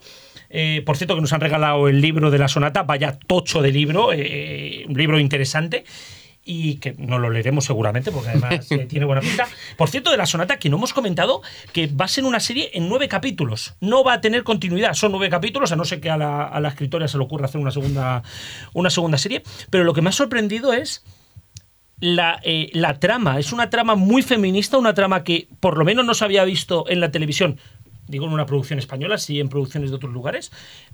[0.49, 3.73] Eh, por cierto, que nos han regalado el libro de la sonata, vaya tocho de
[3.73, 5.83] libro, eh, un libro interesante
[6.47, 9.47] y que no lo leeremos seguramente porque además eh, tiene buena pinta.
[9.75, 11.41] Por cierto, de la sonata que no hemos comentado
[11.73, 13.75] que va a ser una serie en nueve capítulos.
[13.81, 16.59] No va a tener continuidad, son nueve capítulos, a no ser que a la, a
[16.61, 18.23] la escritora se le ocurra hacer una segunda,
[18.73, 19.43] una segunda serie.
[19.69, 21.03] Pero lo que me ha sorprendido es
[21.99, 23.39] la, eh, la, trama.
[23.39, 26.85] Es una trama muy feminista, una trama que por lo menos no se había visto
[26.87, 27.59] en la televisión.
[28.07, 30.51] Digo en una producción española, sí en producciones de otros lugares,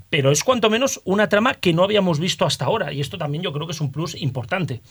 [0.10, 2.92] pero es cuanto menos una trama que no habíamos visto hasta ahora.
[2.92, 4.82] Y esto también yo creo que es un plus importante.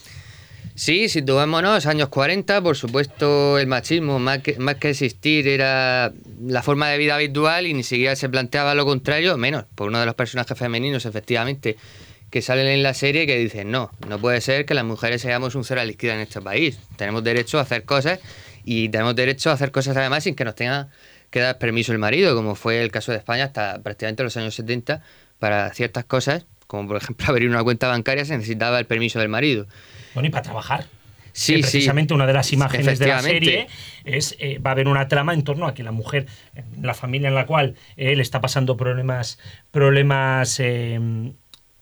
[0.74, 6.12] Sí, situémonos, años 40, por supuesto el machismo, más que, más que existir, era
[6.46, 10.00] la forma de vida habitual y ni siquiera se planteaba lo contrario, menos por uno
[10.00, 11.76] de los personajes femeninos, efectivamente,
[12.30, 15.54] que salen en la serie que dicen, no, no puede ser que las mujeres seamos
[15.54, 16.78] un cero a la izquierda en este país.
[16.96, 18.20] Tenemos derecho a hacer cosas
[18.64, 20.88] y tenemos derecho a hacer cosas además sin que nos tenga
[21.30, 24.54] que dar permiso el marido, como fue el caso de España hasta prácticamente los años
[24.54, 25.02] 70,
[25.38, 29.28] para ciertas cosas, como por ejemplo abrir una cuenta bancaria se necesitaba el permiso del
[29.28, 29.66] marido.
[30.14, 30.86] Bueno, y para trabajar.
[31.34, 31.70] Sí, Que sí.
[31.70, 33.66] precisamente una de las imágenes de la serie
[34.04, 36.26] es eh, va a haber una trama en torno a que la mujer,
[36.80, 39.38] la familia en la cual él está pasando problemas,
[39.70, 41.00] problemas eh,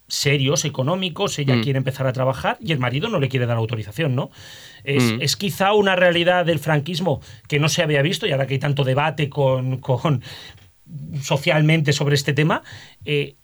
[0.07, 1.63] serios, económicos, ella Mm.
[1.63, 4.31] quiere empezar a trabajar y el marido no le quiere dar autorización, ¿no?
[4.85, 5.23] Es, Mm.
[5.23, 8.61] es quizá una realidad del franquismo que no se había visto y ahora que hay
[8.61, 10.23] tanto debate con, con
[11.23, 12.63] socialmente sobre este tema.
[13.05, 13.35] eh,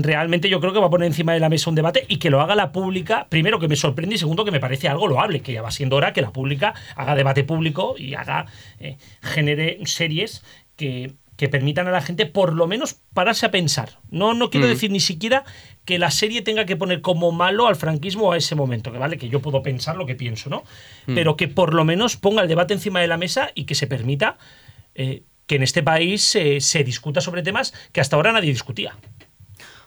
[0.00, 2.30] realmente yo creo que va a poner encima de la mesa un debate y que
[2.30, 5.40] lo haga la pública, primero que me sorprende y segundo que me parece algo loable,
[5.40, 8.46] que ya va siendo hora que la pública haga debate público y haga,
[8.78, 10.42] eh, genere series
[10.76, 13.98] que, que permitan a la gente por lo menos pararse a pensar.
[14.10, 14.70] No, no quiero Mm.
[14.70, 15.44] decir ni siquiera
[15.84, 19.18] que la serie tenga que poner como malo al franquismo a ese momento, que vale,
[19.18, 20.62] que yo puedo pensar lo que pienso, ¿no?
[21.06, 23.86] Pero que por lo menos ponga el debate encima de la mesa y que se
[23.88, 24.38] permita
[24.94, 28.96] eh, que en este país eh, se discuta sobre temas que hasta ahora nadie discutía.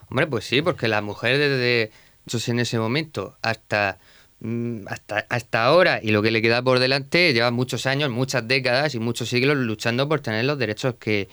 [0.09, 1.91] Hombre, pues sí, porque la mujer desde
[2.25, 3.99] entonces, en ese momento hasta,
[4.39, 8.47] mm, hasta, hasta ahora y lo que le queda por delante lleva muchos años, muchas
[8.47, 11.27] décadas y muchos siglos luchando por tener los derechos que,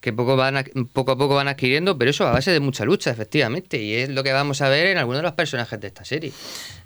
[0.00, 2.84] que poco, van a- poco a poco van adquiriendo, pero eso a base de mucha
[2.84, 5.86] lucha, efectivamente, y es lo que vamos a ver en algunos de los personajes de
[5.88, 6.32] esta serie.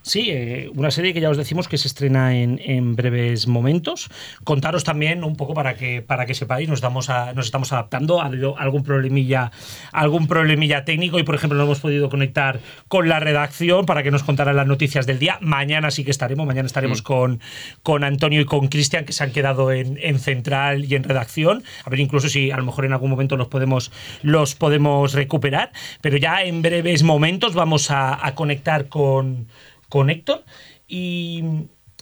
[0.05, 4.11] Sí, eh, una serie que ya os decimos que se estrena en, en breves momentos.
[4.43, 8.21] Contaros también un poco para que para que sepáis, nos estamos a- nos estamos adaptando,
[8.21, 9.53] ha habido algún problemilla,
[9.93, 14.11] algún problemilla técnico y por ejemplo no hemos podido conectar con la redacción para que
[14.11, 15.39] nos contaran las noticias del día.
[15.41, 17.41] Mañana sí que estaremos, mañana estaremos con,
[17.85, 21.63] con Antonio y con Cristian que se han quedado en, en central y en redacción.
[21.85, 25.71] A ver incluso si a lo mejor en algún momento los podemos los podemos recuperar,
[26.01, 29.47] pero ya en breves momentos vamos a, a conectar con
[29.93, 30.43] con Héctor
[30.89, 31.45] y,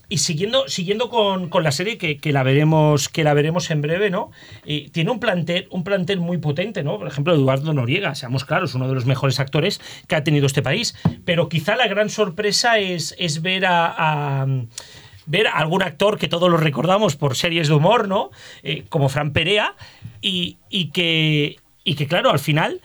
[0.09, 3.83] y siguiendo, siguiendo con, con la serie que, que la veremos que la veremos en
[3.83, 4.31] breve, ¿no?
[4.64, 6.98] Y tiene un plantel, un plantel muy potente, ¿no?
[6.98, 10.62] Por ejemplo, Eduardo Noriega, seamos claros, uno de los mejores actores que ha tenido este
[10.62, 10.94] país.
[11.24, 14.46] Pero quizá la gran sorpresa es, es ver a, a-
[15.26, 18.31] ver a algún actor que todos lo recordamos por series de humor, ¿no?
[18.62, 19.74] Eh, como Fran Perea,
[20.20, 22.81] y, y que, y que, claro, al final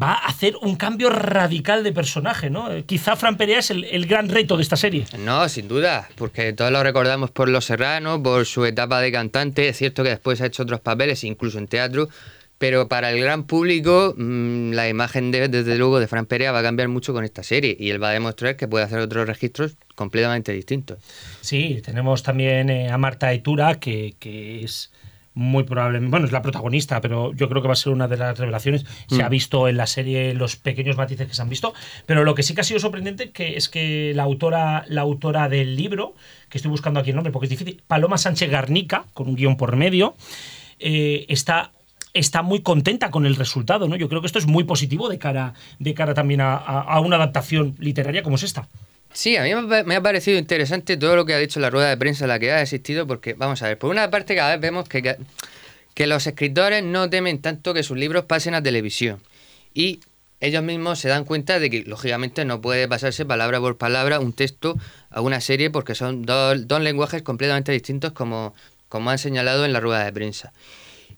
[0.00, 2.70] va a hacer un cambio radical de personaje, ¿no?
[2.72, 5.06] Eh, Quizá Fran Perea es el, el gran reto de esta serie.
[5.18, 9.68] No, sin duda, porque todos lo recordamos por Los Serranos, por su etapa de cantante.
[9.68, 12.08] Es cierto que después ha hecho otros papeles, incluso en teatro,
[12.58, 16.60] pero para el gran público mm, la imagen, de, desde luego, de Fran Perea va
[16.60, 19.26] a cambiar mucho con esta serie y él va a demostrar que puede hacer otros
[19.26, 20.98] registros completamente distintos.
[21.40, 24.90] Sí, tenemos también eh, a Marta Etura, que, que es
[25.38, 28.16] muy probablemente, bueno, es la protagonista, pero yo creo que va a ser una de
[28.16, 28.86] las revelaciones.
[29.06, 31.74] Se ha visto en la serie los pequeños matices que se han visto,
[32.06, 35.50] pero lo que sí que ha sido sorprendente que es que la autora, la autora
[35.50, 36.14] del libro,
[36.48, 39.58] que estoy buscando aquí el nombre porque es difícil, Paloma Sánchez Garnica, con un guion
[39.58, 40.16] por medio,
[40.78, 41.72] eh, está
[42.14, 43.96] está muy contenta con el resultado, ¿no?
[43.96, 47.00] Yo creo que esto es muy positivo de cara, de cara también a, a- a
[47.00, 48.68] una adaptación literaria como es esta.
[49.16, 49.50] Sí, a mí
[49.86, 52.38] me ha- parecido interesante todo lo que ha dicho la rueda de prensa en la
[52.38, 55.16] que ha asistido, porque, vamos a ver, por una parte cada vez vemos que, que-
[55.94, 59.18] que los escritores no temen tanto que sus libros pasen a televisión.
[59.72, 60.00] Y
[60.40, 64.34] ellos mismos se dan cuenta de que, lógicamente, no puede pasarse palabra por palabra un
[64.34, 64.76] texto
[65.08, 68.54] a una serie porque son dos, dos lenguajes completamente distintos como,
[68.90, 70.52] como han señalado en la rueda de prensa.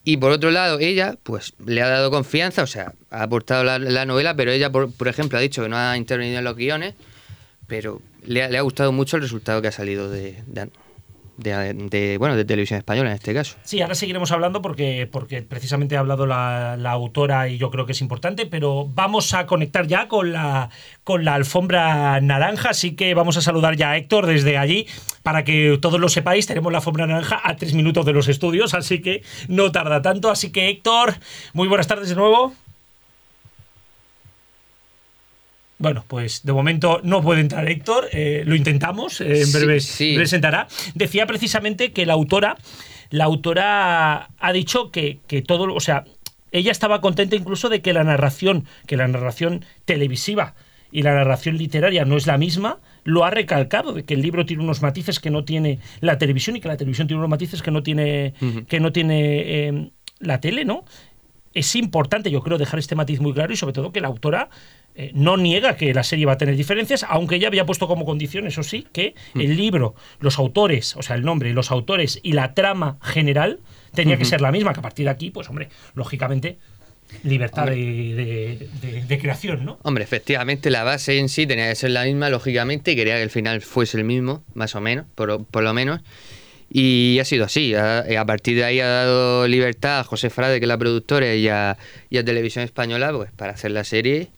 [0.04, 3.80] Y por otro lado, ella, pues, le ha dado confianza, o sea, ha aportado la,
[3.80, 6.54] la novela, pero ella, por, por ejemplo, ha dicho que no ha intervenido en los
[6.54, 6.94] guiones,
[7.68, 10.70] pero le ha, le ha gustado mucho el resultado que ha salido de, de,
[11.37, 13.57] de- bueno, de televisión española en este caso.
[13.62, 17.87] Sí, ahora seguiremos hablando porque, porque precisamente ha hablado la, la autora y yo creo
[17.87, 20.68] que es importante, pero vamos a conectar ya con la,
[21.04, 24.87] con la alfombra naranja, así que vamos a saludar ya a Héctor desde allí
[25.22, 28.74] para que todos lo sepáis, tenemos la alfombra naranja a tres minutos de los estudios,
[28.74, 31.14] así que no tarda tanto, así que Héctor,
[31.52, 32.52] muy buenas tardes de nuevo.
[35.78, 40.14] Bueno, pues de momento no puede entrar Héctor, eh, lo intentamos, eh, en breve sí.
[40.16, 40.66] presentará.
[40.94, 42.56] Decía precisamente que la autora,
[43.10, 46.04] la autora ha dicho que, que todo, o sea,
[46.50, 50.54] ella estaba contenta incluso de que la narración, que la narración televisiva
[50.90, 54.46] y la narración literaria no es la misma, lo ha recalcado, de que el libro
[54.46, 57.62] tiene unos matices que no tiene la televisión y que la televisión tiene unos matices
[57.62, 58.34] que no tiene,
[58.68, 60.84] que no tiene eh, la tele, ¿no?
[61.59, 64.49] Es importante, yo creo, dejar este matiz muy claro y sobre todo que la autora
[64.94, 68.05] eh, no niega que la serie va a tener diferencias, aunque ella había puesto como
[68.05, 72.33] condición, eso sí, que el libro, los autores, o sea, el nombre, los autores y
[72.33, 73.61] la trama general
[73.94, 76.59] tenía que ser la misma, que a partir de aquí, pues hombre, lógicamente,
[77.23, 79.79] libertad de, de- de- de creación, ¿no?
[79.83, 83.23] Hombre, efectivamente la base en sí tenía que ser la misma, lógicamente, y quería que
[83.23, 86.01] el final fuese el mismo, más o menos, por, por lo menos.
[86.70, 87.74] Y ha sido así.
[87.74, 91.35] A, a partir de ahí ha dado libertad a José Frade, que es la productora,
[91.35, 91.78] y a,
[92.11, 94.31] y a Televisión Española, pues para hacer la serie.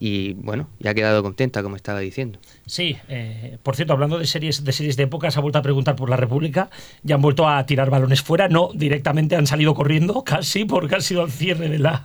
[0.00, 2.38] Y bueno, ya ha quedado contenta, como estaba diciendo.
[2.66, 5.62] Sí, eh, por cierto, hablando de series, de series de época, se ha vuelto a
[5.62, 6.70] preguntar por la República,
[7.02, 11.00] ya han vuelto a tirar balones fuera, no, directamente han salido corriendo, casi, porque ha
[11.00, 12.04] sido el cierre de la...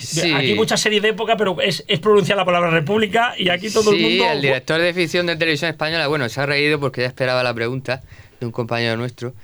[0.00, 0.32] Sí.
[0.32, 3.70] Aquí hay muchas series de época, pero es, es pronunciar la palabra República y aquí
[3.70, 4.32] todo el sí, mundo...
[4.32, 7.54] el director de ficción de Televisión Española, bueno, se ha reído porque ya esperaba la
[7.54, 8.02] pregunta
[8.40, 9.34] de un compañero nuestro.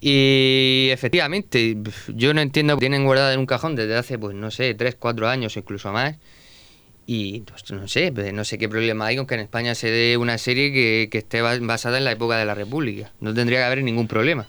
[0.00, 1.76] Y efectivamente,
[2.08, 5.28] yo no entiendo, tienen guardada en un cajón desde hace, pues no sé, 3, 4
[5.28, 6.16] años, incluso más.
[7.06, 9.90] Y pues, no sé, pues, no sé qué problema hay con que en España se
[9.90, 13.12] dé una serie que, que esté ba- basada en la época de la República.
[13.20, 14.46] No tendría que haber ningún problema.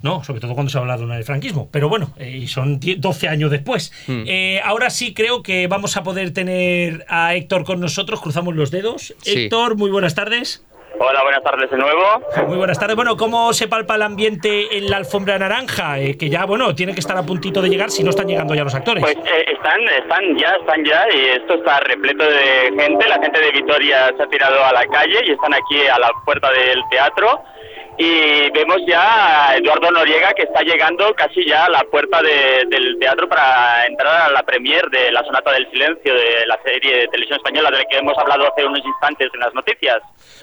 [0.00, 1.68] No, sobre todo cuando se habla de una del franquismo.
[1.72, 3.90] Pero bueno, eh, y son 10 12 años después.
[4.06, 4.22] Hmm.
[4.26, 8.20] Eh, ahora sí creo que vamos a poder tener a Héctor con nosotros.
[8.20, 9.14] Cruzamos los dedos.
[9.22, 9.44] Sí.
[9.44, 10.62] Héctor, muy buenas tardes.
[10.98, 12.02] Hola, buenas tardes de nuevo.
[12.46, 12.94] Muy buenas tardes.
[12.94, 15.98] Bueno, ¿cómo se palpa el ambiente en la alfombra naranja?
[15.98, 18.54] Eh, que ya, bueno, tiene que estar a puntito de llegar si no están llegando
[18.54, 19.02] ya los actores.
[19.02, 23.08] Pues eh, están, están ya, están ya, y esto está repleto de gente.
[23.08, 26.10] La gente de Vitoria se ha tirado a la calle y están aquí a la
[26.24, 27.42] puerta del teatro.
[27.96, 32.64] Y vemos ya a Eduardo Noriega que está llegando casi ya a la puerta de-
[32.68, 36.96] del teatro para entrar a la premier de La Sonata del Silencio, de la serie
[37.02, 39.98] de televisión española de la que hemos hablado hace unos instantes en las noticias.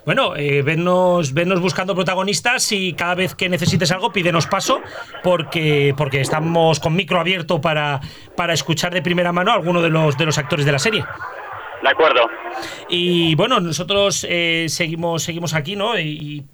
[0.06, 4.82] Bueno, eh, vennos, vennos buscando protagonistas y cada vez que necesites algo pídenos paso
[5.22, 8.00] porque, porque estamos con micro abierto para,
[8.38, 11.04] para escuchar de primera mano a alguno de los, de los actores de la serie.
[11.84, 12.30] De acuerdo.
[12.88, 16.00] Y bueno, nosotros eh, seguimos, seguimos aquí, ¿no?
[16.00, 16.46] Y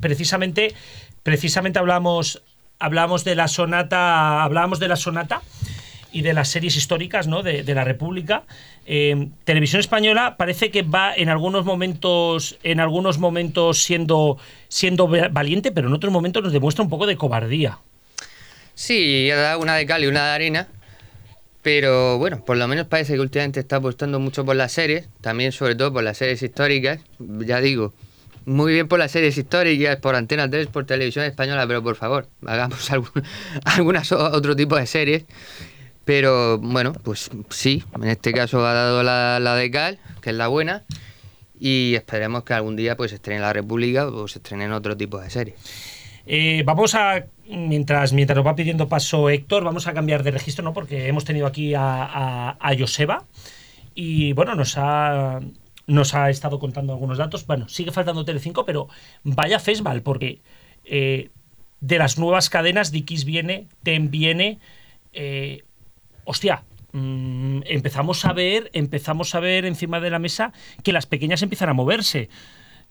[0.00, 0.74] precisamente,
[1.22, 2.42] precisamente hablamos,
[2.78, 5.42] hablamos de la sonata, hablábamos de la sonata
[6.12, 7.42] y de las series históricas, ¿no?
[7.42, 8.44] De, la República.
[8.86, 15.72] Eh, Televisión española parece que va en algunos momentos, en algunos momentos siendo, siendo valiente,
[15.72, 17.78] pero en otros momentos nos demuestra un poco de cobardía.
[18.74, 20.68] Sí, dado una de cal y una de arena.
[21.62, 25.50] Pero bueno, por lo menos parece que últimamente está apostando mucho por las series, también
[25.50, 27.00] sobre todo por las series históricas.
[27.18, 27.94] Ya digo,
[28.46, 32.28] muy bien por las series históricas, por Antena 3, por Televisión Española, pero por favor,
[32.46, 33.22] hagamos algún,
[33.64, 35.24] algunas otro tipo de series.
[36.04, 40.36] Pero bueno, pues sí, en este caso ha dado la, la de Cal, que es
[40.36, 40.82] la buena,
[41.58, 45.30] y esperemos que algún día pues estrene La República o se estrenen otro tipo de
[45.30, 45.56] series.
[46.26, 50.62] Eh, vamos a, mientras, mientras nos va pidiendo paso Héctor, vamos a cambiar de registro,
[50.62, 50.74] ¿no?
[50.74, 53.24] Porque hemos tenido aquí a, a, a Joseba
[53.94, 55.40] y bueno, nos ha,
[55.86, 57.46] nos ha estado contando algunos datos.
[57.46, 58.88] Bueno, sigue faltando Telecinco, pero
[59.22, 60.40] vaya festival, porque
[60.84, 61.30] eh,
[61.80, 64.58] de las nuevas cadenas, Dikis viene, Ten viene,
[65.12, 65.62] eh,
[66.24, 71.42] hostia, mm, empezamos a ver, empezamos a ver encima de la mesa que las pequeñas
[71.42, 72.28] empiezan a moverse.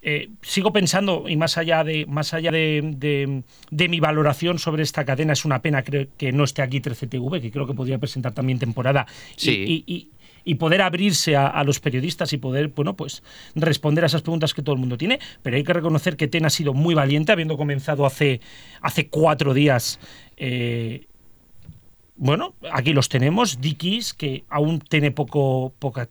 [0.06, 4.84] Eh, sigo pensando, y más allá de, más allá de, de- de mi valoración sobre
[4.84, 7.98] esta cadena, es una pena creo, que no esté aquí 13TV, que creo que podría
[8.00, 9.64] presentar también temporada Sí.
[9.66, 10.10] y, y-
[10.46, 13.24] y poder abrirse a, a los periodistas y poder, bueno, pues
[13.56, 15.20] responder a esas preguntas que todo el mundo tiene.
[15.42, 18.42] Pero hay que reconocer que TEN ha sido muy valiente, habiendo comenzado hace,
[18.82, 20.00] hace cuatro días.
[20.38, 21.08] eh,
[22.16, 23.60] bueno, aquí los tenemos.
[23.60, 26.10] Dikis, que aún tiene poco, poca-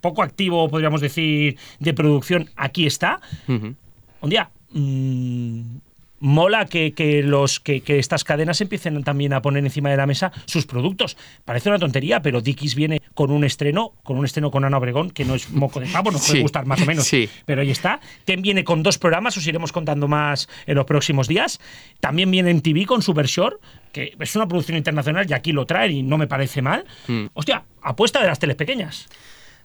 [0.00, 3.20] poco activo, podríamos decir, de producción, aquí está.
[3.48, 3.74] Ujú.
[4.22, 4.50] Un día.
[4.72, 5.76] mm,
[6.20, 10.06] mola que, que los, que, que estas cadenas empiecen también a poner encima de la
[10.06, 11.16] mesa sus productos.
[11.44, 15.10] Parece una tontería, pero Dikis viene con un estreno, con un estreno con Ana Obregón,
[15.10, 17.04] que no es moco de pavo, nos puede gustar más o menos.
[17.04, 17.28] sí.
[17.44, 18.00] Pero ahí está.
[18.24, 21.60] Ten viene con dos programas, os iremos contando más en los próximos días.
[22.00, 23.56] También viene en TV con Super Shore,
[23.92, 26.84] que es una producción internacional y aquí lo traen y no me parece mal.
[27.08, 27.26] Mm.
[27.34, 29.08] Hostia, apuesta de las teles pequeñas.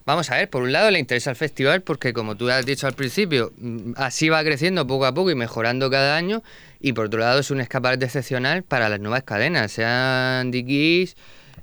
[0.04, 2.86] Vamos a ver, por un lado le interesa el festival porque como tú has dicho
[2.88, 6.42] al principio, mm, así va creciendo poco a poco y mejorando cada año
[6.80, 11.16] y por otro lado es un escaparate excepcional para las nuevas cadenas, sean Dickies,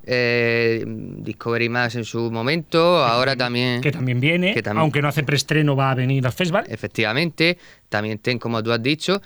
[0.06, 5.10] eh, Discovery Más en su momento, ahora también, Que también viene, Que también- aunque no
[5.10, 6.64] hace preestreno, va a venir al festival.
[6.70, 7.58] efectivamente,
[7.90, 9.22] también ten como tú has dicho,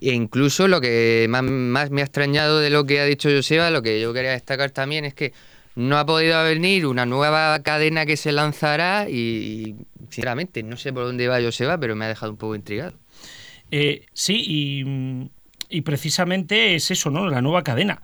[0.00, 3.70] e incluso lo que más, más me ha extrañado de lo que ha dicho Joseba,
[3.70, 5.32] lo que yo quería destacar también es que
[5.74, 9.76] no ha podido venir una nueva cadena que se lanzará y,
[10.10, 12.94] sinceramente no sé por dónde va Joseba, pero me ha dejado un poco intrigado.
[13.70, 15.28] Eh, sí, y, mm,
[15.68, 17.28] y precisamente es eso, ¿no?
[17.28, 18.00] La nueva cadena.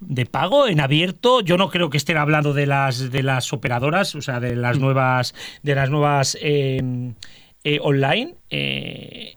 [0.00, 4.14] De pago en abierto, yo no creo que estén hablando de las de las operadoras,
[4.14, 6.80] o sea, de las nuevas de las nuevas eh,
[7.64, 8.36] eh, online.
[8.50, 9.34] eh,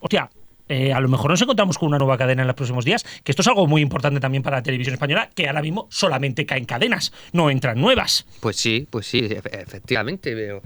[0.00, 0.30] hostia,
[0.68, 3.32] eh, a lo mejor nos encontramos con una nueva cadena en los próximos días, que
[3.32, 6.64] esto es algo muy importante también para la televisión española, que ahora mismo solamente caen
[6.64, 8.26] cadenas, no entran nuevas.
[8.40, 10.62] Pues sí, pues sí, efectivamente, pero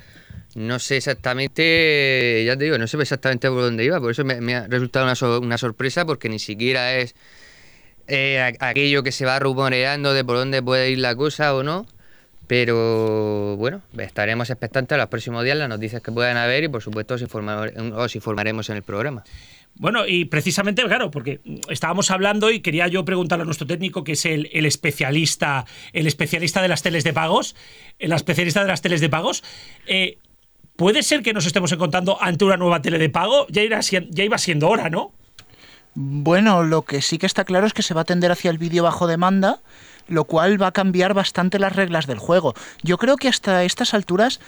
[0.55, 4.55] no sé exactamente, ya te digo, no sé exactamente por dónde iba, por eso me,
[4.55, 5.07] ha resultado
[5.41, 7.15] una, sorpresa, porque ni siquiera es
[8.09, 11.87] eh, aquello que se va rumoreando de por dónde puede ir la cosa o no.
[12.49, 16.83] Pero bueno, estaremos expectantes a los próximos días las noticias que puedan haber y por
[16.83, 19.25] supuesto os informaremos en el programa.
[19.75, 24.13] Bueno, y precisamente, claro, porque estábamos hablando y quería yo preguntarle a nuestro técnico, que
[24.13, 27.57] es el, especialista, el especialista de las teles de pagos,
[27.99, 29.43] el especialista de las teles de pagos.
[29.87, 30.19] Eh,
[30.77, 33.47] ¿Puede ser que nos estemos encontrando ante una nueva tele de pago?
[33.49, 35.13] Ya, ya iba siendo hora, ¿no?
[35.95, 38.59] Bueno, lo que sí que está claro es que se va a tender hacia el
[38.59, 39.61] vídeo bajo demanda,
[40.09, 42.55] lo cual va a cambiar bastante las reglas del juego.
[42.83, 44.41] Yo creo que hasta estas alturas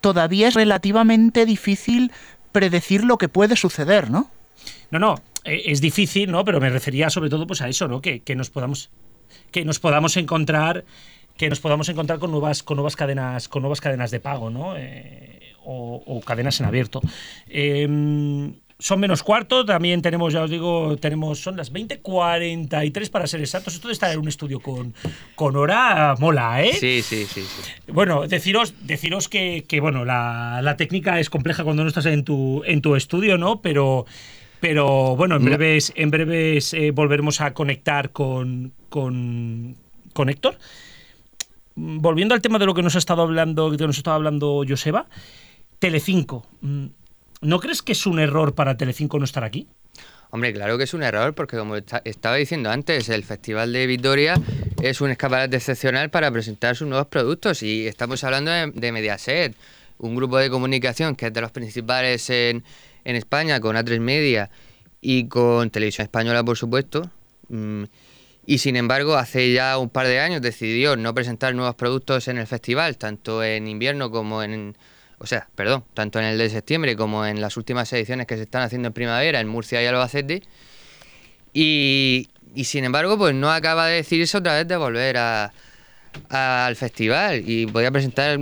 [0.00, 2.12] todavía es relativamente difícil
[2.52, 4.30] predecir lo que puede suceder, ¿no?
[4.90, 6.44] No, no, eh, es difícil, ¿no?
[6.44, 8.00] Pero me refería sobre todo pues a eso, ¿no?
[8.00, 8.90] Que, nos podamos
[9.50, 10.84] que nos podamos encontrar
[11.36, 14.76] que nos podamos encontrar con nuevas con nuevas cadenas con nuevas cadenas de pago, ¿no?
[14.76, 17.00] Eh, o, cadenas en abierto.
[17.46, 23.40] Em, son menos cuarto, también tenemos, ya os digo, tenemos, son las 20.43 para ser
[23.40, 23.74] exactos.
[23.74, 24.92] Esto de estar en un estudio con,
[25.36, 26.72] con hora mola, ¿eh?
[26.72, 27.42] Sí, sí, sí.
[27.86, 32.64] Bueno, deciros, deciros que, bueno, la, la, técnica es compleja cuando no estás en tu,
[32.66, 33.62] en tu estudio, ¿no?
[33.62, 34.04] Pero
[34.62, 39.76] pero bueno, en breves, en breves eh, volveremos a conectar con, con,
[40.12, 40.56] con, Héctor.
[41.74, 44.62] Volviendo al tema de lo que nos ha estado hablando, que nos ha estado hablando
[44.66, 45.06] Joseba,
[45.80, 46.46] Telecinco.
[46.60, 46.86] Mm,
[47.40, 49.66] ¿No crees que es un error para Telecinco no estar aquí?
[50.30, 54.40] Hombre, claro que es un error, porque como estaba diciendo antes, el Festival de Vitoria
[54.80, 57.64] es un escaparate excepcional para presentar sus nuevos productos.
[57.64, 59.56] Y estamos hablando de, de Mediaset,
[59.98, 62.62] un grupo de comunicación que es de los principales en,
[63.04, 64.50] en España con A3 Media
[65.00, 67.10] y con Televisión Española, por supuesto.
[67.48, 67.84] Mm,
[68.46, 72.38] y sin embargo, hace ya un par de años decidió no presentar nuevos productos en
[72.38, 74.76] el festival, tanto en invierno como en.
[75.18, 78.42] O sea, perdón, tanto en el de septiembre como en las últimas ediciones que se
[78.42, 80.42] están haciendo en primavera en Murcia y Albacete.
[81.52, 85.52] Y, y sin embargo, pues no acaba de decidirse otra vez de volver a,
[86.28, 88.38] al festival y voy a presentar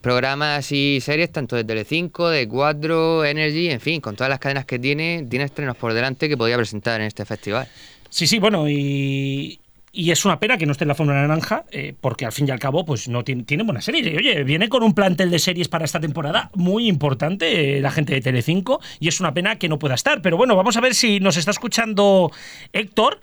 [0.00, 4.64] programas y series tanto de Telecinco, de 4, Energy, en fin, con todas las cadenas
[4.64, 7.68] que tiene, tiene estrenos por delante que podía presentar en este festival.
[8.10, 9.58] Sí, sí, bueno, y,
[9.96, 12.46] y es una pena que no esté en la Fórmula Naranja, eh, porque al fin
[12.46, 14.02] y al cabo, pues no tiene, tiene buena serie.
[14.12, 17.90] Y, oye, viene con un plantel de series para esta temporada muy importante, eh, la
[17.90, 20.20] gente de Telecinco, y es una pena que no pueda estar.
[20.20, 22.30] Pero bueno, vamos a ver si nos está escuchando
[22.74, 23.20] Héctor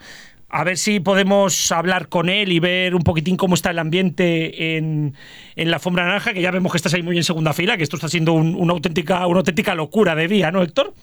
[0.54, 4.76] a ver si podemos hablar con él y ver un poquitín cómo está el ambiente
[4.76, 5.16] en,
[5.56, 7.82] en la Fombra Naranja, que ya vemos que estás ahí muy en segunda fila, que
[7.82, 10.94] esto está siendo una, auténtica, una auténtica locura de día, ¿no, Héctor?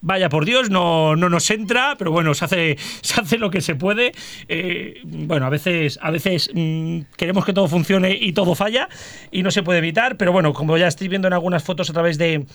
[0.00, 3.60] Vaya por Dios, no, no nos entra, pero bueno, se hace, se hace lo que
[3.60, 4.10] se puede.
[4.48, 8.88] Eh, bueno, a veces, a veces mm, queremos que todo funcione y todo falla
[9.30, 11.92] y no se puede evitar, pero bueno, como ya estoy viendo en algunas fotos a
[11.92, 12.46] través de,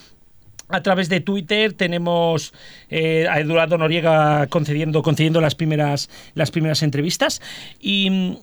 [0.70, 2.53] a través de Twitter tenemos
[2.89, 7.41] eh, a Eduardo Noriega concediendo, concediendo las primeras, las primeras entrevistas.
[7.80, 8.38] Y,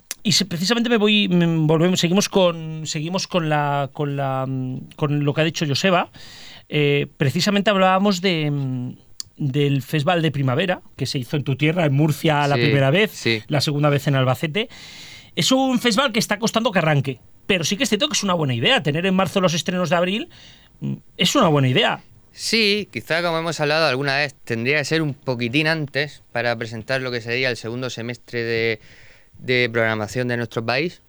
[0.47, 4.47] precisamente me voy volvemos seguimos con seguimos con la con la
[4.95, 6.11] con lo que ha dicho Joseba.
[6.69, 8.93] Eh, precisamente hablábamos de
[9.37, 13.23] del festival de primavera que se hizo en tu tierra en Murcia la primera vez
[13.47, 14.69] la segunda vez en Albacete.
[15.35, 18.23] Es un festival que está costando que arranque pero sí que es cierto que es
[18.23, 18.81] una buena idea.
[18.81, 20.29] Tener en marzo los estrenos de abril
[20.79, 22.01] mm, es una buena idea
[22.33, 27.01] Sí, quizá como hemos hablado alguna vez, tendría que ser un poquitín antes para presentar
[27.01, 28.79] lo que sería el segundo semestre
[29.43, 31.01] de, programación de nuestro país.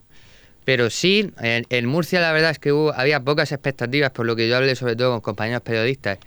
[0.65, 4.57] Pero sí, en, Murcia la verdad es que había pocas expectativas, por lo que yo
[4.57, 6.19] hablé sobre todo con compañeros periodistas.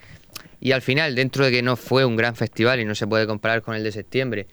[0.61, 3.27] Y al final, dentro de que no fue un gran festival y no se puede
[3.27, 4.47] comparar con el de septiembre,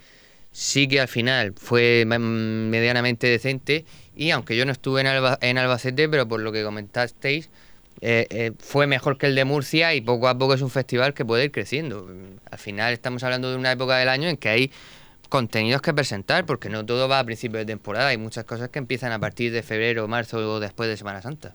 [0.50, 3.84] sí que al final fue medianamente decente.
[4.14, 7.48] Y aunque yo no estuve en Albacete, pero por lo que comentasteis,
[8.04, 11.14] eh, eh, fue mejor que el de Murcia y poco a poco es un festival
[11.14, 12.10] que puede ir creciendo.
[12.50, 14.72] Al final estamos hablando de una época del año en que hay
[15.28, 18.80] contenidos que presentar, porque no todo va a principios de temporada, hay muchas cosas que
[18.80, 21.54] empiezan a partir de febrero, marzo o después de Semana Santa.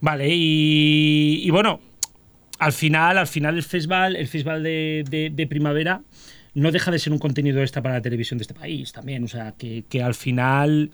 [0.00, 1.80] Vale, y, bueno,
[2.58, 6.02] al final, al final el festival, el festival de, primavera
[6.54, 9.22] no deja de ser un contenido extra para la televisión de este país también.
[9.22, 10.90] O sea, que, al final.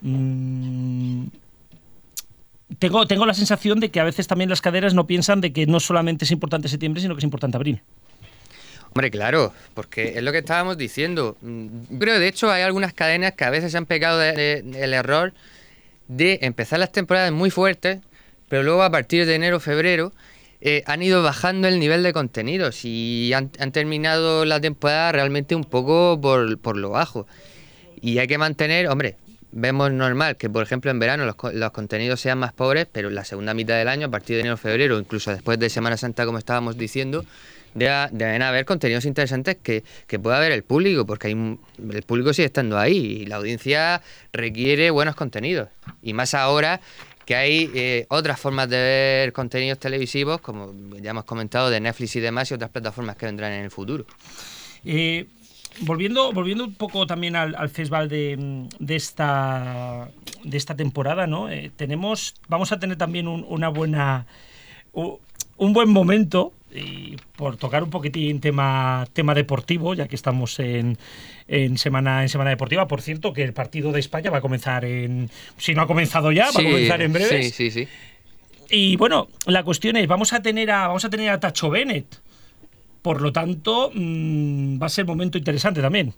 [0.00, 1.26] Mm,
[2.78, 5.66] tengo, tengo la sensación de que a veces también las cadenas no piensan de que
[5.66, 7.82] no solamente es importante septiembre, sino que es importante abril.
[8.88, 11.36] Hombre, claro, porque es lo que estábamos diciendo.
[11.42, 15.34] Yo creo, de hecho, hay algunas cadenas que a veces han pecado del error
[16.08, 18.00] de empezar las temporadas muy fuertes,
[18.48, 20.12] pero luego a partir de enero, febrero,
[20.60, 25.54] eh, han ido bajando el nivel de contenidos y han, han terminado la temporada realmente
[25.54, 27.26] un poco por, por lo bajo.
[28.00, 29.16] Y hay que mantener, hombre,
[29.52, 33.14] vemos normal que, por ejemplo, en verano los, los contenidos sean más pobres, pero en
[33.14, 36.26] la segunda mitad del año, a partir de enero febrero, incluso después de Semana Santa,
[36.26, 37.24] como estábamos diciendo,
[37.74, 42.02] debe- deben haber contenidos interesantes que, que pueda ver el público, porque hay, un- el
[42.02, 45.68] público sigue estando ahí y la audiencia requiere buenos contenidos.
[46.02, 46.80] Y más ahora
[47.24, 52.16] que hay eh, otras formas de ver contenidos televisivos, como ya hemos comentado, de Netflix
[52.16, 54.06] y demás, y otras plataformas que vendrán en el futuro.
[54.84, 55.26] Eh,
[55.80, 60.08] volviendo, volviendo un poco también al, al festival de, de esta
[60.44, 61.50] de esta temporada, ¿no?
[61.50, 64.26] Eh, tenemos, vamos a tener también un- una buena
[64.92, 70.98] un buen momento y por tocar un poquitín tema tema deportivo, ya que estamos en,
[71.46, 72.86] en semana en semana deportiva.
[72.86, 76.30] Por cierto, que el partido de España va a comenzar en si no ha comenzado
[76.32, 77.42] ya, va a comenzar en breve.
[77.44, 77.88] Sí, sí, sí.
[78.70, 82.20] Y bueno, la cuestión es, vamos a tener a, vamos a tener a Tacho Bennett.
[83.02, 86.12] Por lo tanto, mm, va a ser momento interesante también.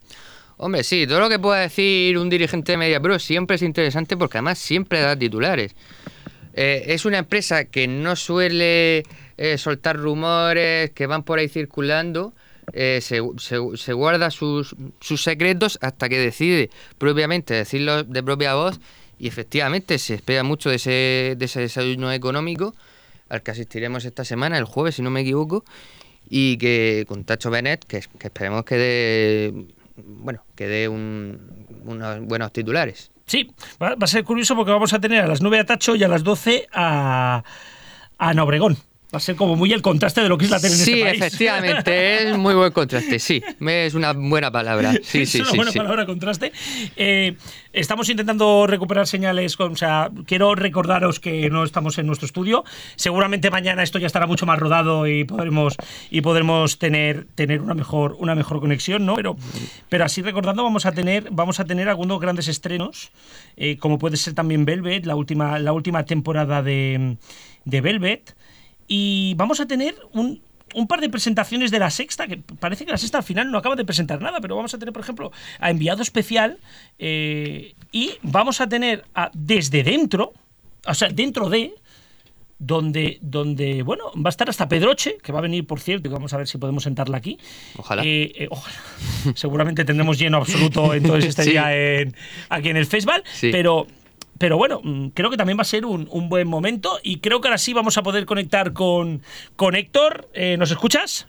[0.57, 4.17] Hombre, sí, todo lo que pueda decir un dirigente de Media Pro siempre es interesante
[4.17, 5.75] porque además siempre da titulares.
[6.53, 9.05] Eh, es una empresa que no suele
[9.39, 12.33] eh, soltar rumores que van por ahí circulando.
[12.73, 18.55] eh, se, se- se guarda sus, sus secretos hasta que decide propiamente decirlo de propia
[18.55, 18.79] voz
[19.19, 22.75] y efectivamente se espera mucho de ese, de ese desayuno económico
[23.29, 25.65] al que asistiremos esta semana, el jueves si no me equivoco,
[26.31, 29.53] y que con Tacho Bennett, que, esperemos que dé,
[29.97, 33.11] bueno, que dé un- unos buenos titulares.
[33.27, 33.51] Sí,
[33.83, 36.09] va, a ser curioso porque vamos a tener a las 9 a Tacho y a
[36.09, 37.43] las 12 a,
[38.19, 38.77] a Ana Obregón.
[39.13, 40.93] Va a ser como muy el contraste de lo que es la tele en Sí,
[40.93, 41.23] este país.
[41.23, 44.93] efectivamente, es muy buen contraste, sí, es una buena palabra.
[45.03, 45.57] Sí, es sí, una sí.
[45.57, 45.79] buena sí.
[45.79, 46.53] palabra contraste.
[46.97, 47.35] Eh,
[47.73, 52.65] estamos intentando recuperar señales, o sea, quiero recordaros que no estamos en nuestro estudio.
[52.95, 55.75] Seguramente mañana esto ya estará mucho más rodado y podremos
[56.11, 59.17] y podremos tener tener una mejor una mejor conexión, ¿no?
[59.17, 59.37] Pero
[59.89, 63.11] pero así recordando vamos a tener vamos a tener algunos grandes estrenos,
[63.57, 67.17] eh, como puede ser también Velvet, la última la última temporada de
[67.65, 68.37] de Velvet
[68.93, 70.43] y vamos a tener un,
[70.75, 73.57] un par de presentaciones de la sexta, que parece que la sexta al final no
[73.59, 75.31] acaba de presentar nada, pero vamos a tener, por ejemplo,
[75.61, 76.59] a enviado especial
[76.99, 80.33] eh, y vamos a tener a desde dentro,
[80.87, 81.73] o sea, dentro de,
[82.59, 86.13] donde, donde, bueno, va a estar hasta Pedroche, que va a venir, por cierto, y
[86.13, 87.39] vamos a ver si podemos sentarla aquí.
[87.77, 88.03] Ojalá.
[88.05, 88.77] Eh, eh, ojalá.
[89.37, 91.51] Seguramente tendremos lleno absoluto entonces este Sí.
[91.51, 92.15] día en-
[92.49, 93.51] aquí en el festival, Sí.
[93.53, 93.87] pero
[94.41, 97.43] pero bueno, mm, creo que también va a ser un, un buen momento y creo
[97.43, 99.21] que ahora sí vamos a poder conectar con,
[99.55, 100.29] con Héctor.
[100.33, 101.29] Eh, ¿Nos escuchas?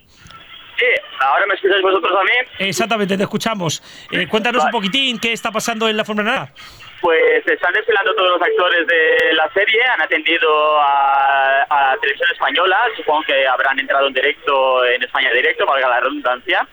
[0.78, 0.86] Sí,
[1.20, 2.68] ahora me escucháis vosotros a mí.
[2.70, 3.84] Exactamente, te escuchamos.
[4.12, 6.54] Eh, cuéntanos un poquitín qué está pasando en la Fórmula Naranja.
[7.02, 12.80] Pues están desfilando todos los actores de la serie, han atendido a, a Televisión Española,
[12.96, 16.66] supongo que habrán entrado en directo en España Directo, valga la redundancia.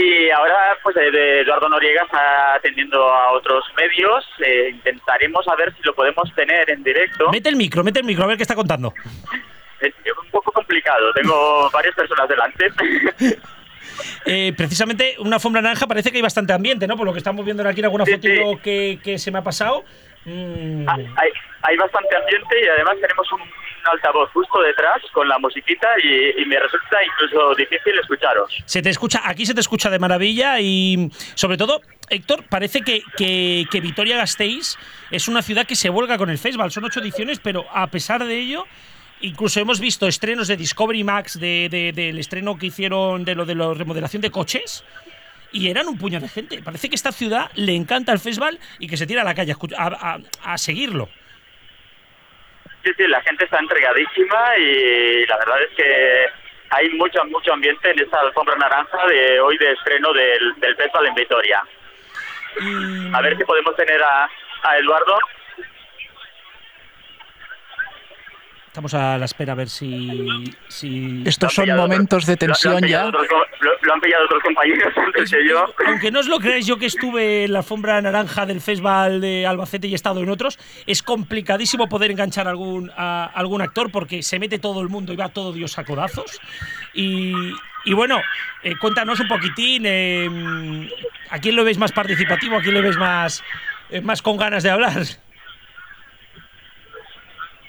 [0.00, 4.24] Y ahora, pues eh, de Eduardo Noriega está atendiendo a otros medios.
[4.38, 7.30] Eh, intentaremos a ver si lo podemos tener en directo.
[7.30, 8.94] Mete el micro, mete el micro, a ver qué está contando.
[9.80, 9.92] Es
[10.22, 12.66] un poco complicado, tengo varias personas delante.
[14.24, 16.96] Eh, precisamente una alfombra naranja parece que hay bastante ambiente, ¿no?
[16.96, 19.84] Por lo que estamos viendo aquí en alguna Sí, que, que se me ha pasado.
[20.24, 21.30] Mm, hay,
[21.62, 23.40] hay bastante ambiente y además tenemos un
[23.90, 28.52] altavoz justo detrás con la musiquita y, y me resulta incluso difícil escucharos.
[28.66, 33.02] Se te escucha, aquí se te escucha de maravilla y sobre todo, Héctor, parece que,
[33.16, 34.76] que, que Vitoria-Gasteiz
[35.10, 36.70] es una ciudad que se vuelca con el festival.
[36.70, 38.66] Son ocho ediciones, pero a pesar de ello,
[39.22, 43.46] incluso hemos visto estrenos de Discovery Max, de, de- del estreno que hicieron de lo
[43.46, 44.84] de la remodelación de coches.
[45.52, 46.62] Y eran un puño de gente.
[46.62, 49.52] Parece que esta ciudad le encanta el festival y que se tira a la calle
[49.76, 51.08] a a, a- a seguirlo.
[52.84, 56.26] Sí, sí, la gente está entregadísima y la verdad es que
[56.70, 61.06] hay mucho, mucho ambiente en esta alfombra naranja de hoy de estreno del, del festival
[61.06, 61.62] en Vitoria.
[62.60, 64.24] Y- A ver si podemos tener a,
[64.62, 65.18] a Eduardo.
[68.70, 70.28] Estamos a la espera a ver si.
[70.68, 73.06] si Estos Lo son momentos de lo- lo tensión ya.
[73.06, 73.26] otros
[73.60, 75.64] lo, lo han pillado otros compañeros antes que yo.
[75.88, 79.44] Aunque no os lo creáis, yo que estuve en la alfombra naranja del Festival de
[79.44, 80.56] Albacete y he estado en otros,
[80.86, 85.12] es complicadísimo poder enganchar a algún, a algún actor porque se mete todo el mundo
[85.12, 86.38] y va todo Dios a codazos.
[86.94, 87.34] Y,
[87.84, 88.20] y bueno,
[88.62, 90.88] eh, cuéntanos un poquitín, eh,
[91.30, 92.56] ¿a quién lo veis más participativo?
[92.56, 93.42] ¿A quién le ves más,
[93.90, 95.02] eh, más con ganas de hablar?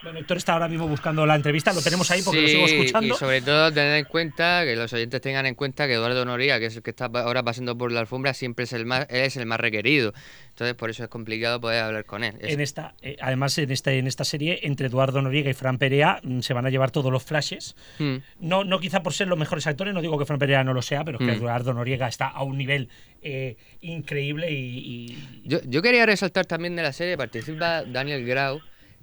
[0.04, 3.14] Bueno, Héctor está ahora mismo buscando la entrevista, lo tenemos ahí porque lo sigo escuchando.
[3.14, 6.60] Y sobre todo tener en cuenta, que los oyentes tengan en cuenta que Eduardo Noriega,
[6.60, 9.38] que es el que está ahora pasando por la alfombra, siempre es el más, es
[9.38, 10.14] el más requerido.
[10.50, 12.34] Entonces por eso es complicado poder hablar con él.
[12.40, 16.20] En esta, eh, además, en esta, en esta serie, entre Eduardo Noriega y Fran Perea,
[16.24, 17.76] mm, se van a llevar todos los flashes.
[18.00, 18.18] Hmm.
[18.40, 20.82] No, no quizá por ser los mejores actores, no digo que Fran Perea no lo
[20.82, 21.36] sea, pero es que Mm.
[21.38, 22.90] Eduardo Noriega está a un nivel
[23.22, 28.60] eh, increíble y, y- Yo, yo quería resaltar también de la serie, participa Daniel Grau,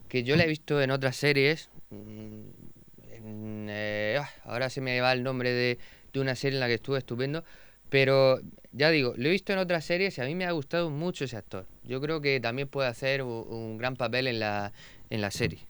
[0.09, 1.71] que yo la he visto en otras series.
[1.91, 5.79] mm, eh, ah, ahora se me va el nombre de,
[6.13, 7.45] de una serie en la que estuve estupendo.
[7.91, 8.41] Pero
[8.73, 11.25] ya digo, lo he visto en otras series y a mí me ha gustado mucho
[11.25, 11.67] ese actor.
[11.85, 14.73] Yo creo que también puede hacer un, un gran papel en la,
[15.11, 15.61] en la serie.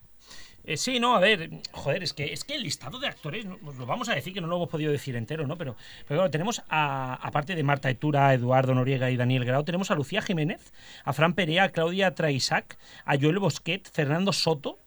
[0.68, 3.86] Eh, sí, no, a ver, joder, es que, es que el listado de actores, lo
[3.86, 5.56] vamos a decir que no lo hemos podido decir entero, ¿no?
[5.56, 9.90] Pero, pero bueno, tenemos, a, aparte de Marta Etura, Eduardo Noriega y Daniel Grau, tenemos
[9.90, 14.78] a Lucía Jiménez, a Fran Perea, a Claudia Traisac, a Joel Bosquet, Fernando Soto,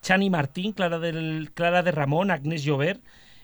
[0.00, 3.02] Chani Martín, Clara, del, Clara de Ramón, Agnés Llover.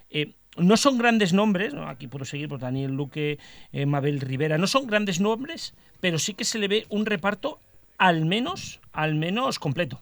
[0.09, 1.87] Eh, no son grandes nombres, ¿no?
[1.89, 3.39] aquí puedo seguir por Daniel Luque,
[3.71, 7.61] eh, Mabel Rivera, no son grandes nombres, pero sí que se le ve un reparto
[7.99, 10.01] al menos, al menos completo.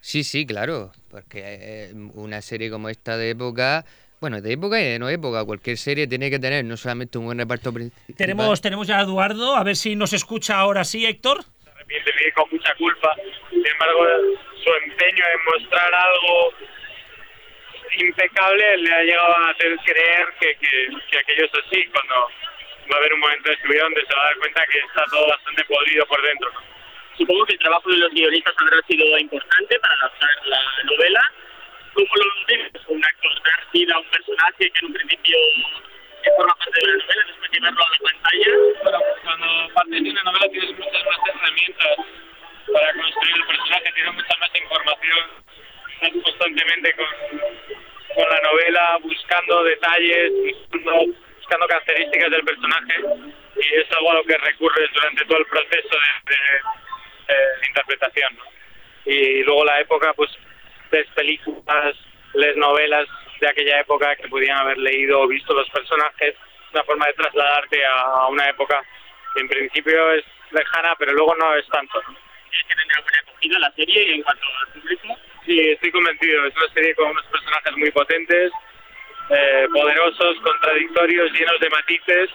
[0.00, 3.84] Sí, sí, claro, porque eh, una serie como esta de época,
[4.20, 7.26] bueno, de época y de no época, cualquier serie tiene que tener no solamente un
[7.26, 8.16] buen reparto principal.
[8.16, 11.44] Tenemos, tenemos ya a Eduardo, a ver si nos escucha ahora sí, Héctor.
[11.74, 13.14] arrepiente, vive con mucha culpa.
[13.50, 14.06] Sin embargo,
[14.64, 16.52] su empeño en mostrar algo
[17.98, 22.14] impecable le ha llegado a hacer creer que, que, que aquello es así, cuando
[22.90, 24.78] va a haber un momento de su vida donde se va a dar cuenta que
[24.78, 26.50] está todo bastante podrido por dentro.
[26.52, 26.79] ¿no?
[27.20, 31.20] Supongo que el trabajo de los guionistas habrá sido importante para adaptar la novela.
[31.92, 32.72] ¿Cómo lo ves?
[32.88, 35.36] Un actor dar vida a un personaje que en un principio
[36.34, 38.50] forma parte de la novela, después llevarlo a la pantalla.
[38.82, 41.96] Bueno, cuando partes de una novela tienes muchas más herramientas
[42.72, 45.24] para construir el personaje, tienes mucha más información,
[45.92, 47.38] estás constantemente con,
[48.16, 50.32] con la novela buscando detalles,
[50.72, 51.04] buscando,
[51.36, 52.94] buscando características del personaje
[53.60, 56.60] y es algo a lo que recurres durante todo el proceso de, de,
[57.30, 58.36] de interpretación.
[58.36, 58.44] ¿no?
[59.06, 60.30] Y luego la época, pues
[60.90, 61.96] ves películas,
[62.34, 63.08] lees novelas
[63.40, 66.34] de aquella época que podían haber leído o visto los personajes,
[66.72, 68.82] una forma de trasladarte a una época
[69.34, 72.00] que en principio es lejana, pero luego no es tanto.
[72.02, 75.18] ¿Crees que tendrá buena acogida la serie en cuanto al público?
[75.46, 76.46] Sí, estoy convencido.
[76.46, 78.52] Es una serie con unos personajes muy potentes,
[79.30, 82.30] eh, poderosos, contradictorios, llenos de matices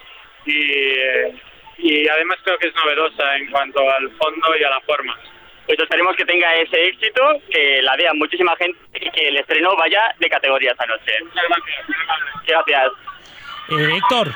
[0.45, 1.35] y, eh,
[1.77, 5.17] y además creo que es novedosa en cuanto al fondo y a la forma.
[5.65, 9.75] Pues esperemos que tenga ese éxito, que la vea muchísima gente y que el estreno
[9.75, 11.11] vaya de categoría esta noche.
[11.23, 11.87] Muchas gracias.
[12.47, 12.91] Gracias.
[13.69, 14.31] Eh, Héctor,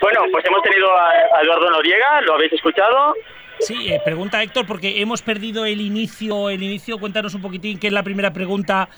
[0.00, 3.14] Bueno, pues hemos tenido a Eduardo Noriega, lo habéis escuchado.
[3.60, 7.86] sí, eh, pregunta Héctor, porque hemos perdido el inicio, el inicio, cuéntanos un poquitín qué
[7.86, 8.88] es la primera pregunta.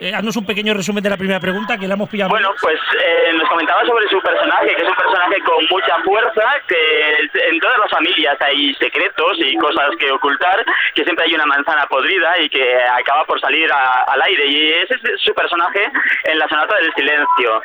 [0.00, 2.30] Eh, haznos un pequeño resumen de la primera pregunta, que la hemos pillado.
[2.30, 6.42] Bueno, pues eh, nos comentaba sobre su personaje, que es un personaje con mucha fuerza,
[6.68, 11.46] que en todas las familias hay secretos y cosas que ocultar, que siempre hay una
[11.46, 14.46] manzana podrida y que acaba por salir a- al aire.
[14.46, 15.80] Y ese es su personaje
[16.24, 17.62] en la sonata del silencio.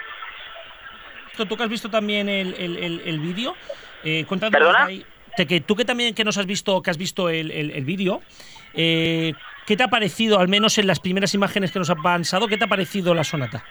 [1.48, 3.56] Tú que has visto también el, el, el- el vídeo,
[4.04, 4.86] eh, cuéntanos ¿Perdona?
[4.86, 5.06] ahí-
[5.36, 7.86] te- que tú que también que nos has visto, que has visto el, el- el
[7.86, 8.22] vídeo,
[8.74, 9.34] eh,
[9.66, 12.58] ¿qué te ha parecido, al menos en las primeras imágenes que nos han pasado, qué
[12.58, 13.64] te ha parecido la sonata?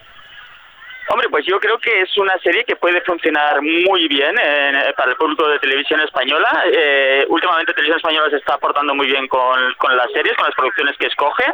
[1.08, 5.10] Hombre, pues yo creo que es una serie que puede funcionar muy bien eh, para
[5.10, 6.64] el público de televisión española.
[6.72, 10.54] Eh, últimamente Televisión Española se está portando muy bien con, con las series, con las
[10.54, 11.44] producciones que escoge.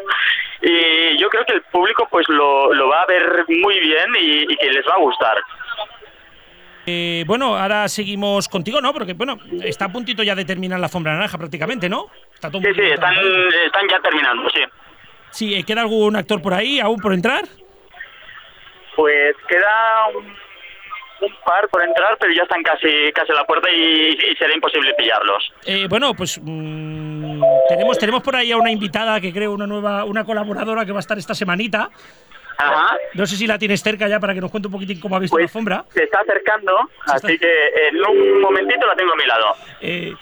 [0.62, 4.53] Y yo creo que el público pues lo, lo va a ver muy bien y,
[4.53, 5.39] y que les va a gustar.
[6.86, 8.93] Eh, bueno, ahora seguimos contigo, ¿no?
[8.93, 12.11] Porque, bueno, está a puntito ya de terminar la alfombra naranja prácticamente, ¿no?
[12.39, 13.14] Está todo Sí, sí, están,
[13.66, 14.61] están ya terminando, sí.
[15.30, 17.43] Sí, ¿queda algún actor por ahí aún por entrar?
[18.97, 23.68] Pues queda un, un par por entrar, pero ya están casi, casi a la puerta
[23.70, 25.53] y, y será imposible pillarlos.
[25.66, 30.05] Eh, bueno, pues mm, tenemos, tenemos por ahí a una invitada que creo una nueva,
[30.05, 31.91] una colaboradora que va a estar esta semanita.
[32.61, 32.97] Ajá.
[33.14, 35.20] No sé si la tienes cerca ya para que nos cuente un poquitín cómo ha
[35.20, 35.84] visto Pues la alfombra.
[35.95, 36.72] se está acercando,
[37.07, 39.55] Se está- así que en un momentito la tengo a mi lado.
[39.80, 40.14] Eh,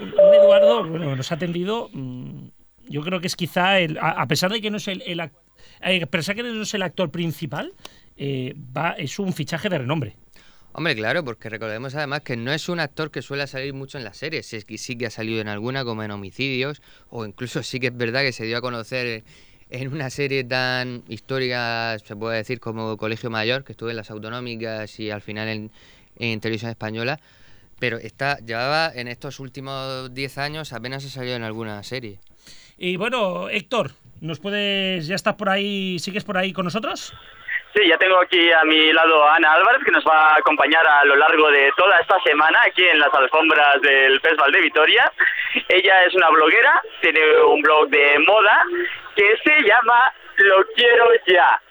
[0.00, 1.88] Eduardo, bueno, nos ha atendido.
[1.92, 2.48] mm,
[2.88, 6.06] yo creo que es quizá el, a, pesar de que no es el, eh, a
[6.06, 7.72] pesar de que no es el actor principal,
[8.16, 10.16] eh, va, es un fichaje de renombre.
[10.72, 14.04] Hombre, claro, porque recordemos además que no es un actor que suele salir mucho en
[14.04, 17.80] las series, sí, sí que ha salido en alguna, como en Homicidios, o incluso sí
[17.80, 19.24] que es verdad que se dio a conocer
[19.70, 24.10] en una serie tan histórica, se puede decir, como Colegio Mayor, que estuvo en las
[24.10, 25.70] autonómicas y al final en,
[26.16, 27.20] en televisión española,
[27.80, 32.20] pero está, llevaba en estos últimos 10 años apenas ha salido en alguna serie.
[32.78, 37.12] Y bueno, Héctor, ¿nos puedes, ya estás por ahí, sigues por ahí con nosotros?
[37.74, 40.84] Sí, ya tengo aquí a mi lado a Ana Álvarez, que nos va a acompañar
[40.86, 45.12] a lo largo de toda esta semana aquí en las alfombras del Festival de Vitoria.
[45.68, 48.64] Ella es una bloguera, tiene un blog de moda
[49.14, 50.12] que se llama
[50.42, 51.60] Lo Quiero Ya.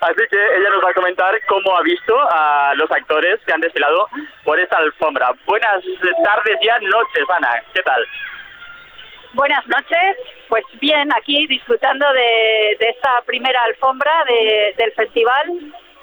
[0.00, 3.60] Así que ella nos va a comentar cómo ha visto a los actores que han
[3.60, 4.08] desfilado
[4.44, 5.32] por esta alfombra.
[5.46, 5.82] Buenas
[6.24, 7.62] tardes ya noches, Ana.
[7.72, 8.04] ¿Qué tal?
[9.32, 10.16] Buenas noches,
[10.48, 15.42] pues bien, aquí disfrutando de, de esta primera alfombra de- del festival.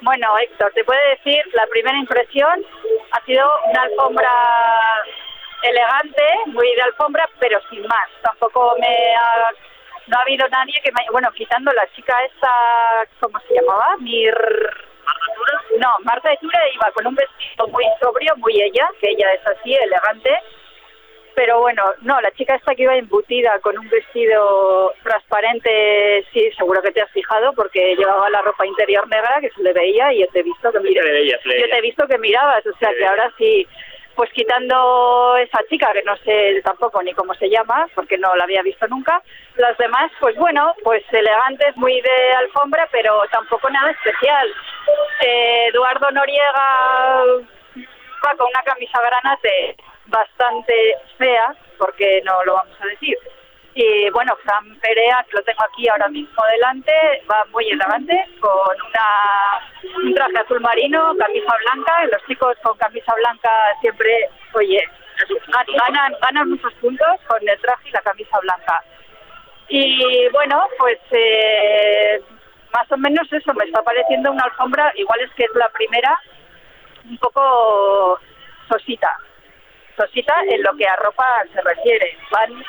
[0.02, 2.62] Bueno, Héctor, te puedo decir, la primera impresión
[3.12, 4.28] ha sido una alfombra
[5.62, 8.08] elegante, muy de alfombra, pero sin más.
[8.22, 9.50] Tampoco me ha,
[10.06, 12.50] no ha habido nadie que me, bueno, quitando la chica esta,
[13.20, 13.96] ¿cómo se llamaba?
[13.98, 14.34] Mir...
[15.78, 19.46] No, Marta de Tura iba con un vestido muy sobrio, muy ella, que ella es
[19.46, 20.30] así, elegante,
[21.34, 26.82] pero bueno, no, la chica esta que iba embutida con un vestido transparente, sí, seguro
[26.82, 30.20] que te has fijado, porque llevaba la ropa interior negra que se le veía y
[30.20, 31.10] yo te he visto que mirabas.
[31.44, 33.66] Yo te he visto que mirabas, o sea que ahora sí,
[34.14, 38.44] pues quitando esa chica, que no sé tampoco ni cómo se llama, porque no la
[38.44, 39.22] había visto nunca,
[39.56, 44.48] las demás, pues bueno, pues elegantes, muy de alfombra, pero tampoco nada especial.
[45.20, 47.24] Eh, Eduardo Noriega
[48.24, 50.74] va con una camisa granate bastante
[51.18, 53.16] fea, porque no lo vamos a decir.
[53.74, 56.92] Y bueno, Fran Perea, que lo tengo aquí ahora mismo delante,
[57.30, 63.14] va muy elegante, con una, un traje azul marino, camisa blanca, los chicos con camisa
[63.14, 63.50] blanca
[63.80, 64.82] siempre, oye,
[65.48, 68.84] gan- ganan, ganan muchos puntos con el traje y la camisa blanca.
[69.68, 72.22] Y bueno, pues eh,
[72.74, 76.18] más o menos eso, me está pareciendo una alfombra, igual es que es la primera,
[77.06, 78.20] un poco
[78.68, 79.16] sosita.
[79.96, 82.18] Sosita en lo que a ropa se refiere.
[82.30, 82.62] Van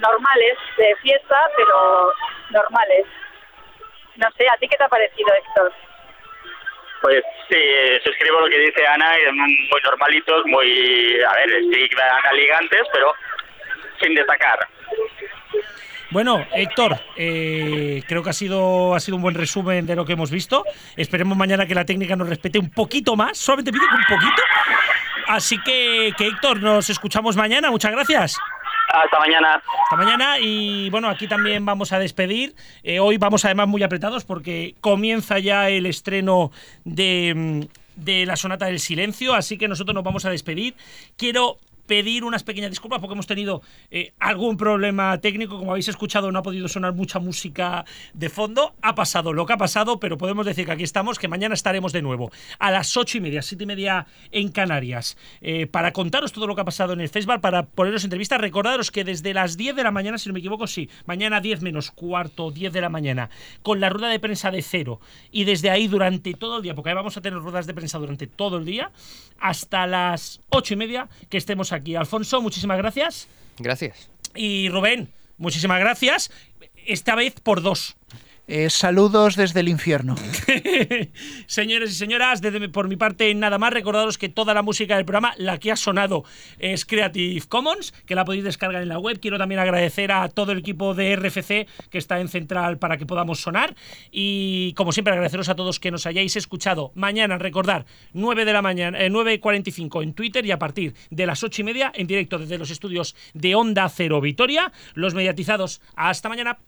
[0.00, 2.12] normales, de fiesta, pero
[2.50, 3.06] normales.
[4.16, 5.72] No sé, ¿a ti qué te ha parecido, Héctor?
[7.02, 7.58] Pues sí,
[8.04, 13.14] suscribo lo que dice Ana, y muy normalitos, muy, a ver, sí, van elegantes, pero
[14.00, 14.68] sin destacar.
[16.10, 20.14] Bueno, Héctor, eh, creo que ha sido, ha sido un buen resumen de lo que
[20.14, 20.64] hemos visto.
[20.96, 24.42] Esperemos mañana que la técnica nos respete un poquito más, solamente pido un poquito.
[25.28, 27.70] Así que, que Héctor, nos escuchamos mañana.
[27.70, 28.36] Muchas gracias.
[28.92, 29.62] Hasta mañana.
[29.84, 32.54] Hasta mañana y bueno, aquí también vamos a despedir.
[32.82, 36.50] Eh, hoy vamos además muy apretados porque comienza ya el estreno
[36.84, 37.60] de, mm,
[37.96, 40.74] de la Sonata del Silencio, así que nosotros nos vamos a despedir.
[41.16, 41.58] Quiero
[41.90, 45.58] pedir unas pequeñas disculpas porque hemos tenido eh, algún problema técnico.
[45.58, 47.84] Como habéis escuchado, no ha podido sonar mucha música
[48.14, 48.76] de fondo.
[48.80, 51.92] Ha pasado lo que ha pasado, pero podemos decir que aquí estamos, que mañana estaremos
[51.92, 52.30] de nuevo
[52.60, 56.54] a las ocho y media, siete y media en Canarias, eh, para contaros todo lo
[56.54, 58.40] que ha pasado en el festival, para poneros entrevistas.
[58.40, 61.62] Recordaros que desde las 10 de la mañana, si no me equivoco, sí, mañana 10
[61.62, 63.30] menos cuarto, 10 de la mañana,
[63.62, 65.00] con la rueda de prensa de cero.
[65.32, 67.98] Y desde ahí durante todo el día, porque ahí vamos a tener ruedas de prensa
[67.98, 68.92] durante todo el día,
[69.40, 71.96] hasta las ocho y media que estemos aquí.
[71.96, 73.28] Alfonso, muchísimas gracias.
[73.58, 74.08] Gracias.
[74.34, 75.08] Y Rubén,
[75.38, 76.30] muchísimas gracias.
[76.86, 77.96] Esta vez por dos.
[78.46, 80.16] Eh, saludos desde el infierno.
[81.46, 82.40] Señores y señoras,
[82.72, 85.76] por mi parte nada más, recordaros que toda la música del programa, la que ha
[85.76, 86.24] sonado,
[86.58, 89.20] es Creative Commons, que la podéis descargar en la web.
[89.20, 93.06] Quiero también agradecer a todo el equipo de RFC que está en Central para que
[93.06, 93.76] podamos sonar.
[94.10, 96.92] Y como siempre, agradeceros a todos que nos hayáis escuchado.
[96.94, 101.42] Mañana, recordar, 9 de la mañana, eh, 9.45 en Twitter y a partir de las
[101.42, 105.80] 8 y media en directo desde los estudios de Onda Cero Vitoria, los mediatizados.
[105.94, 106.58] Hasta mañana.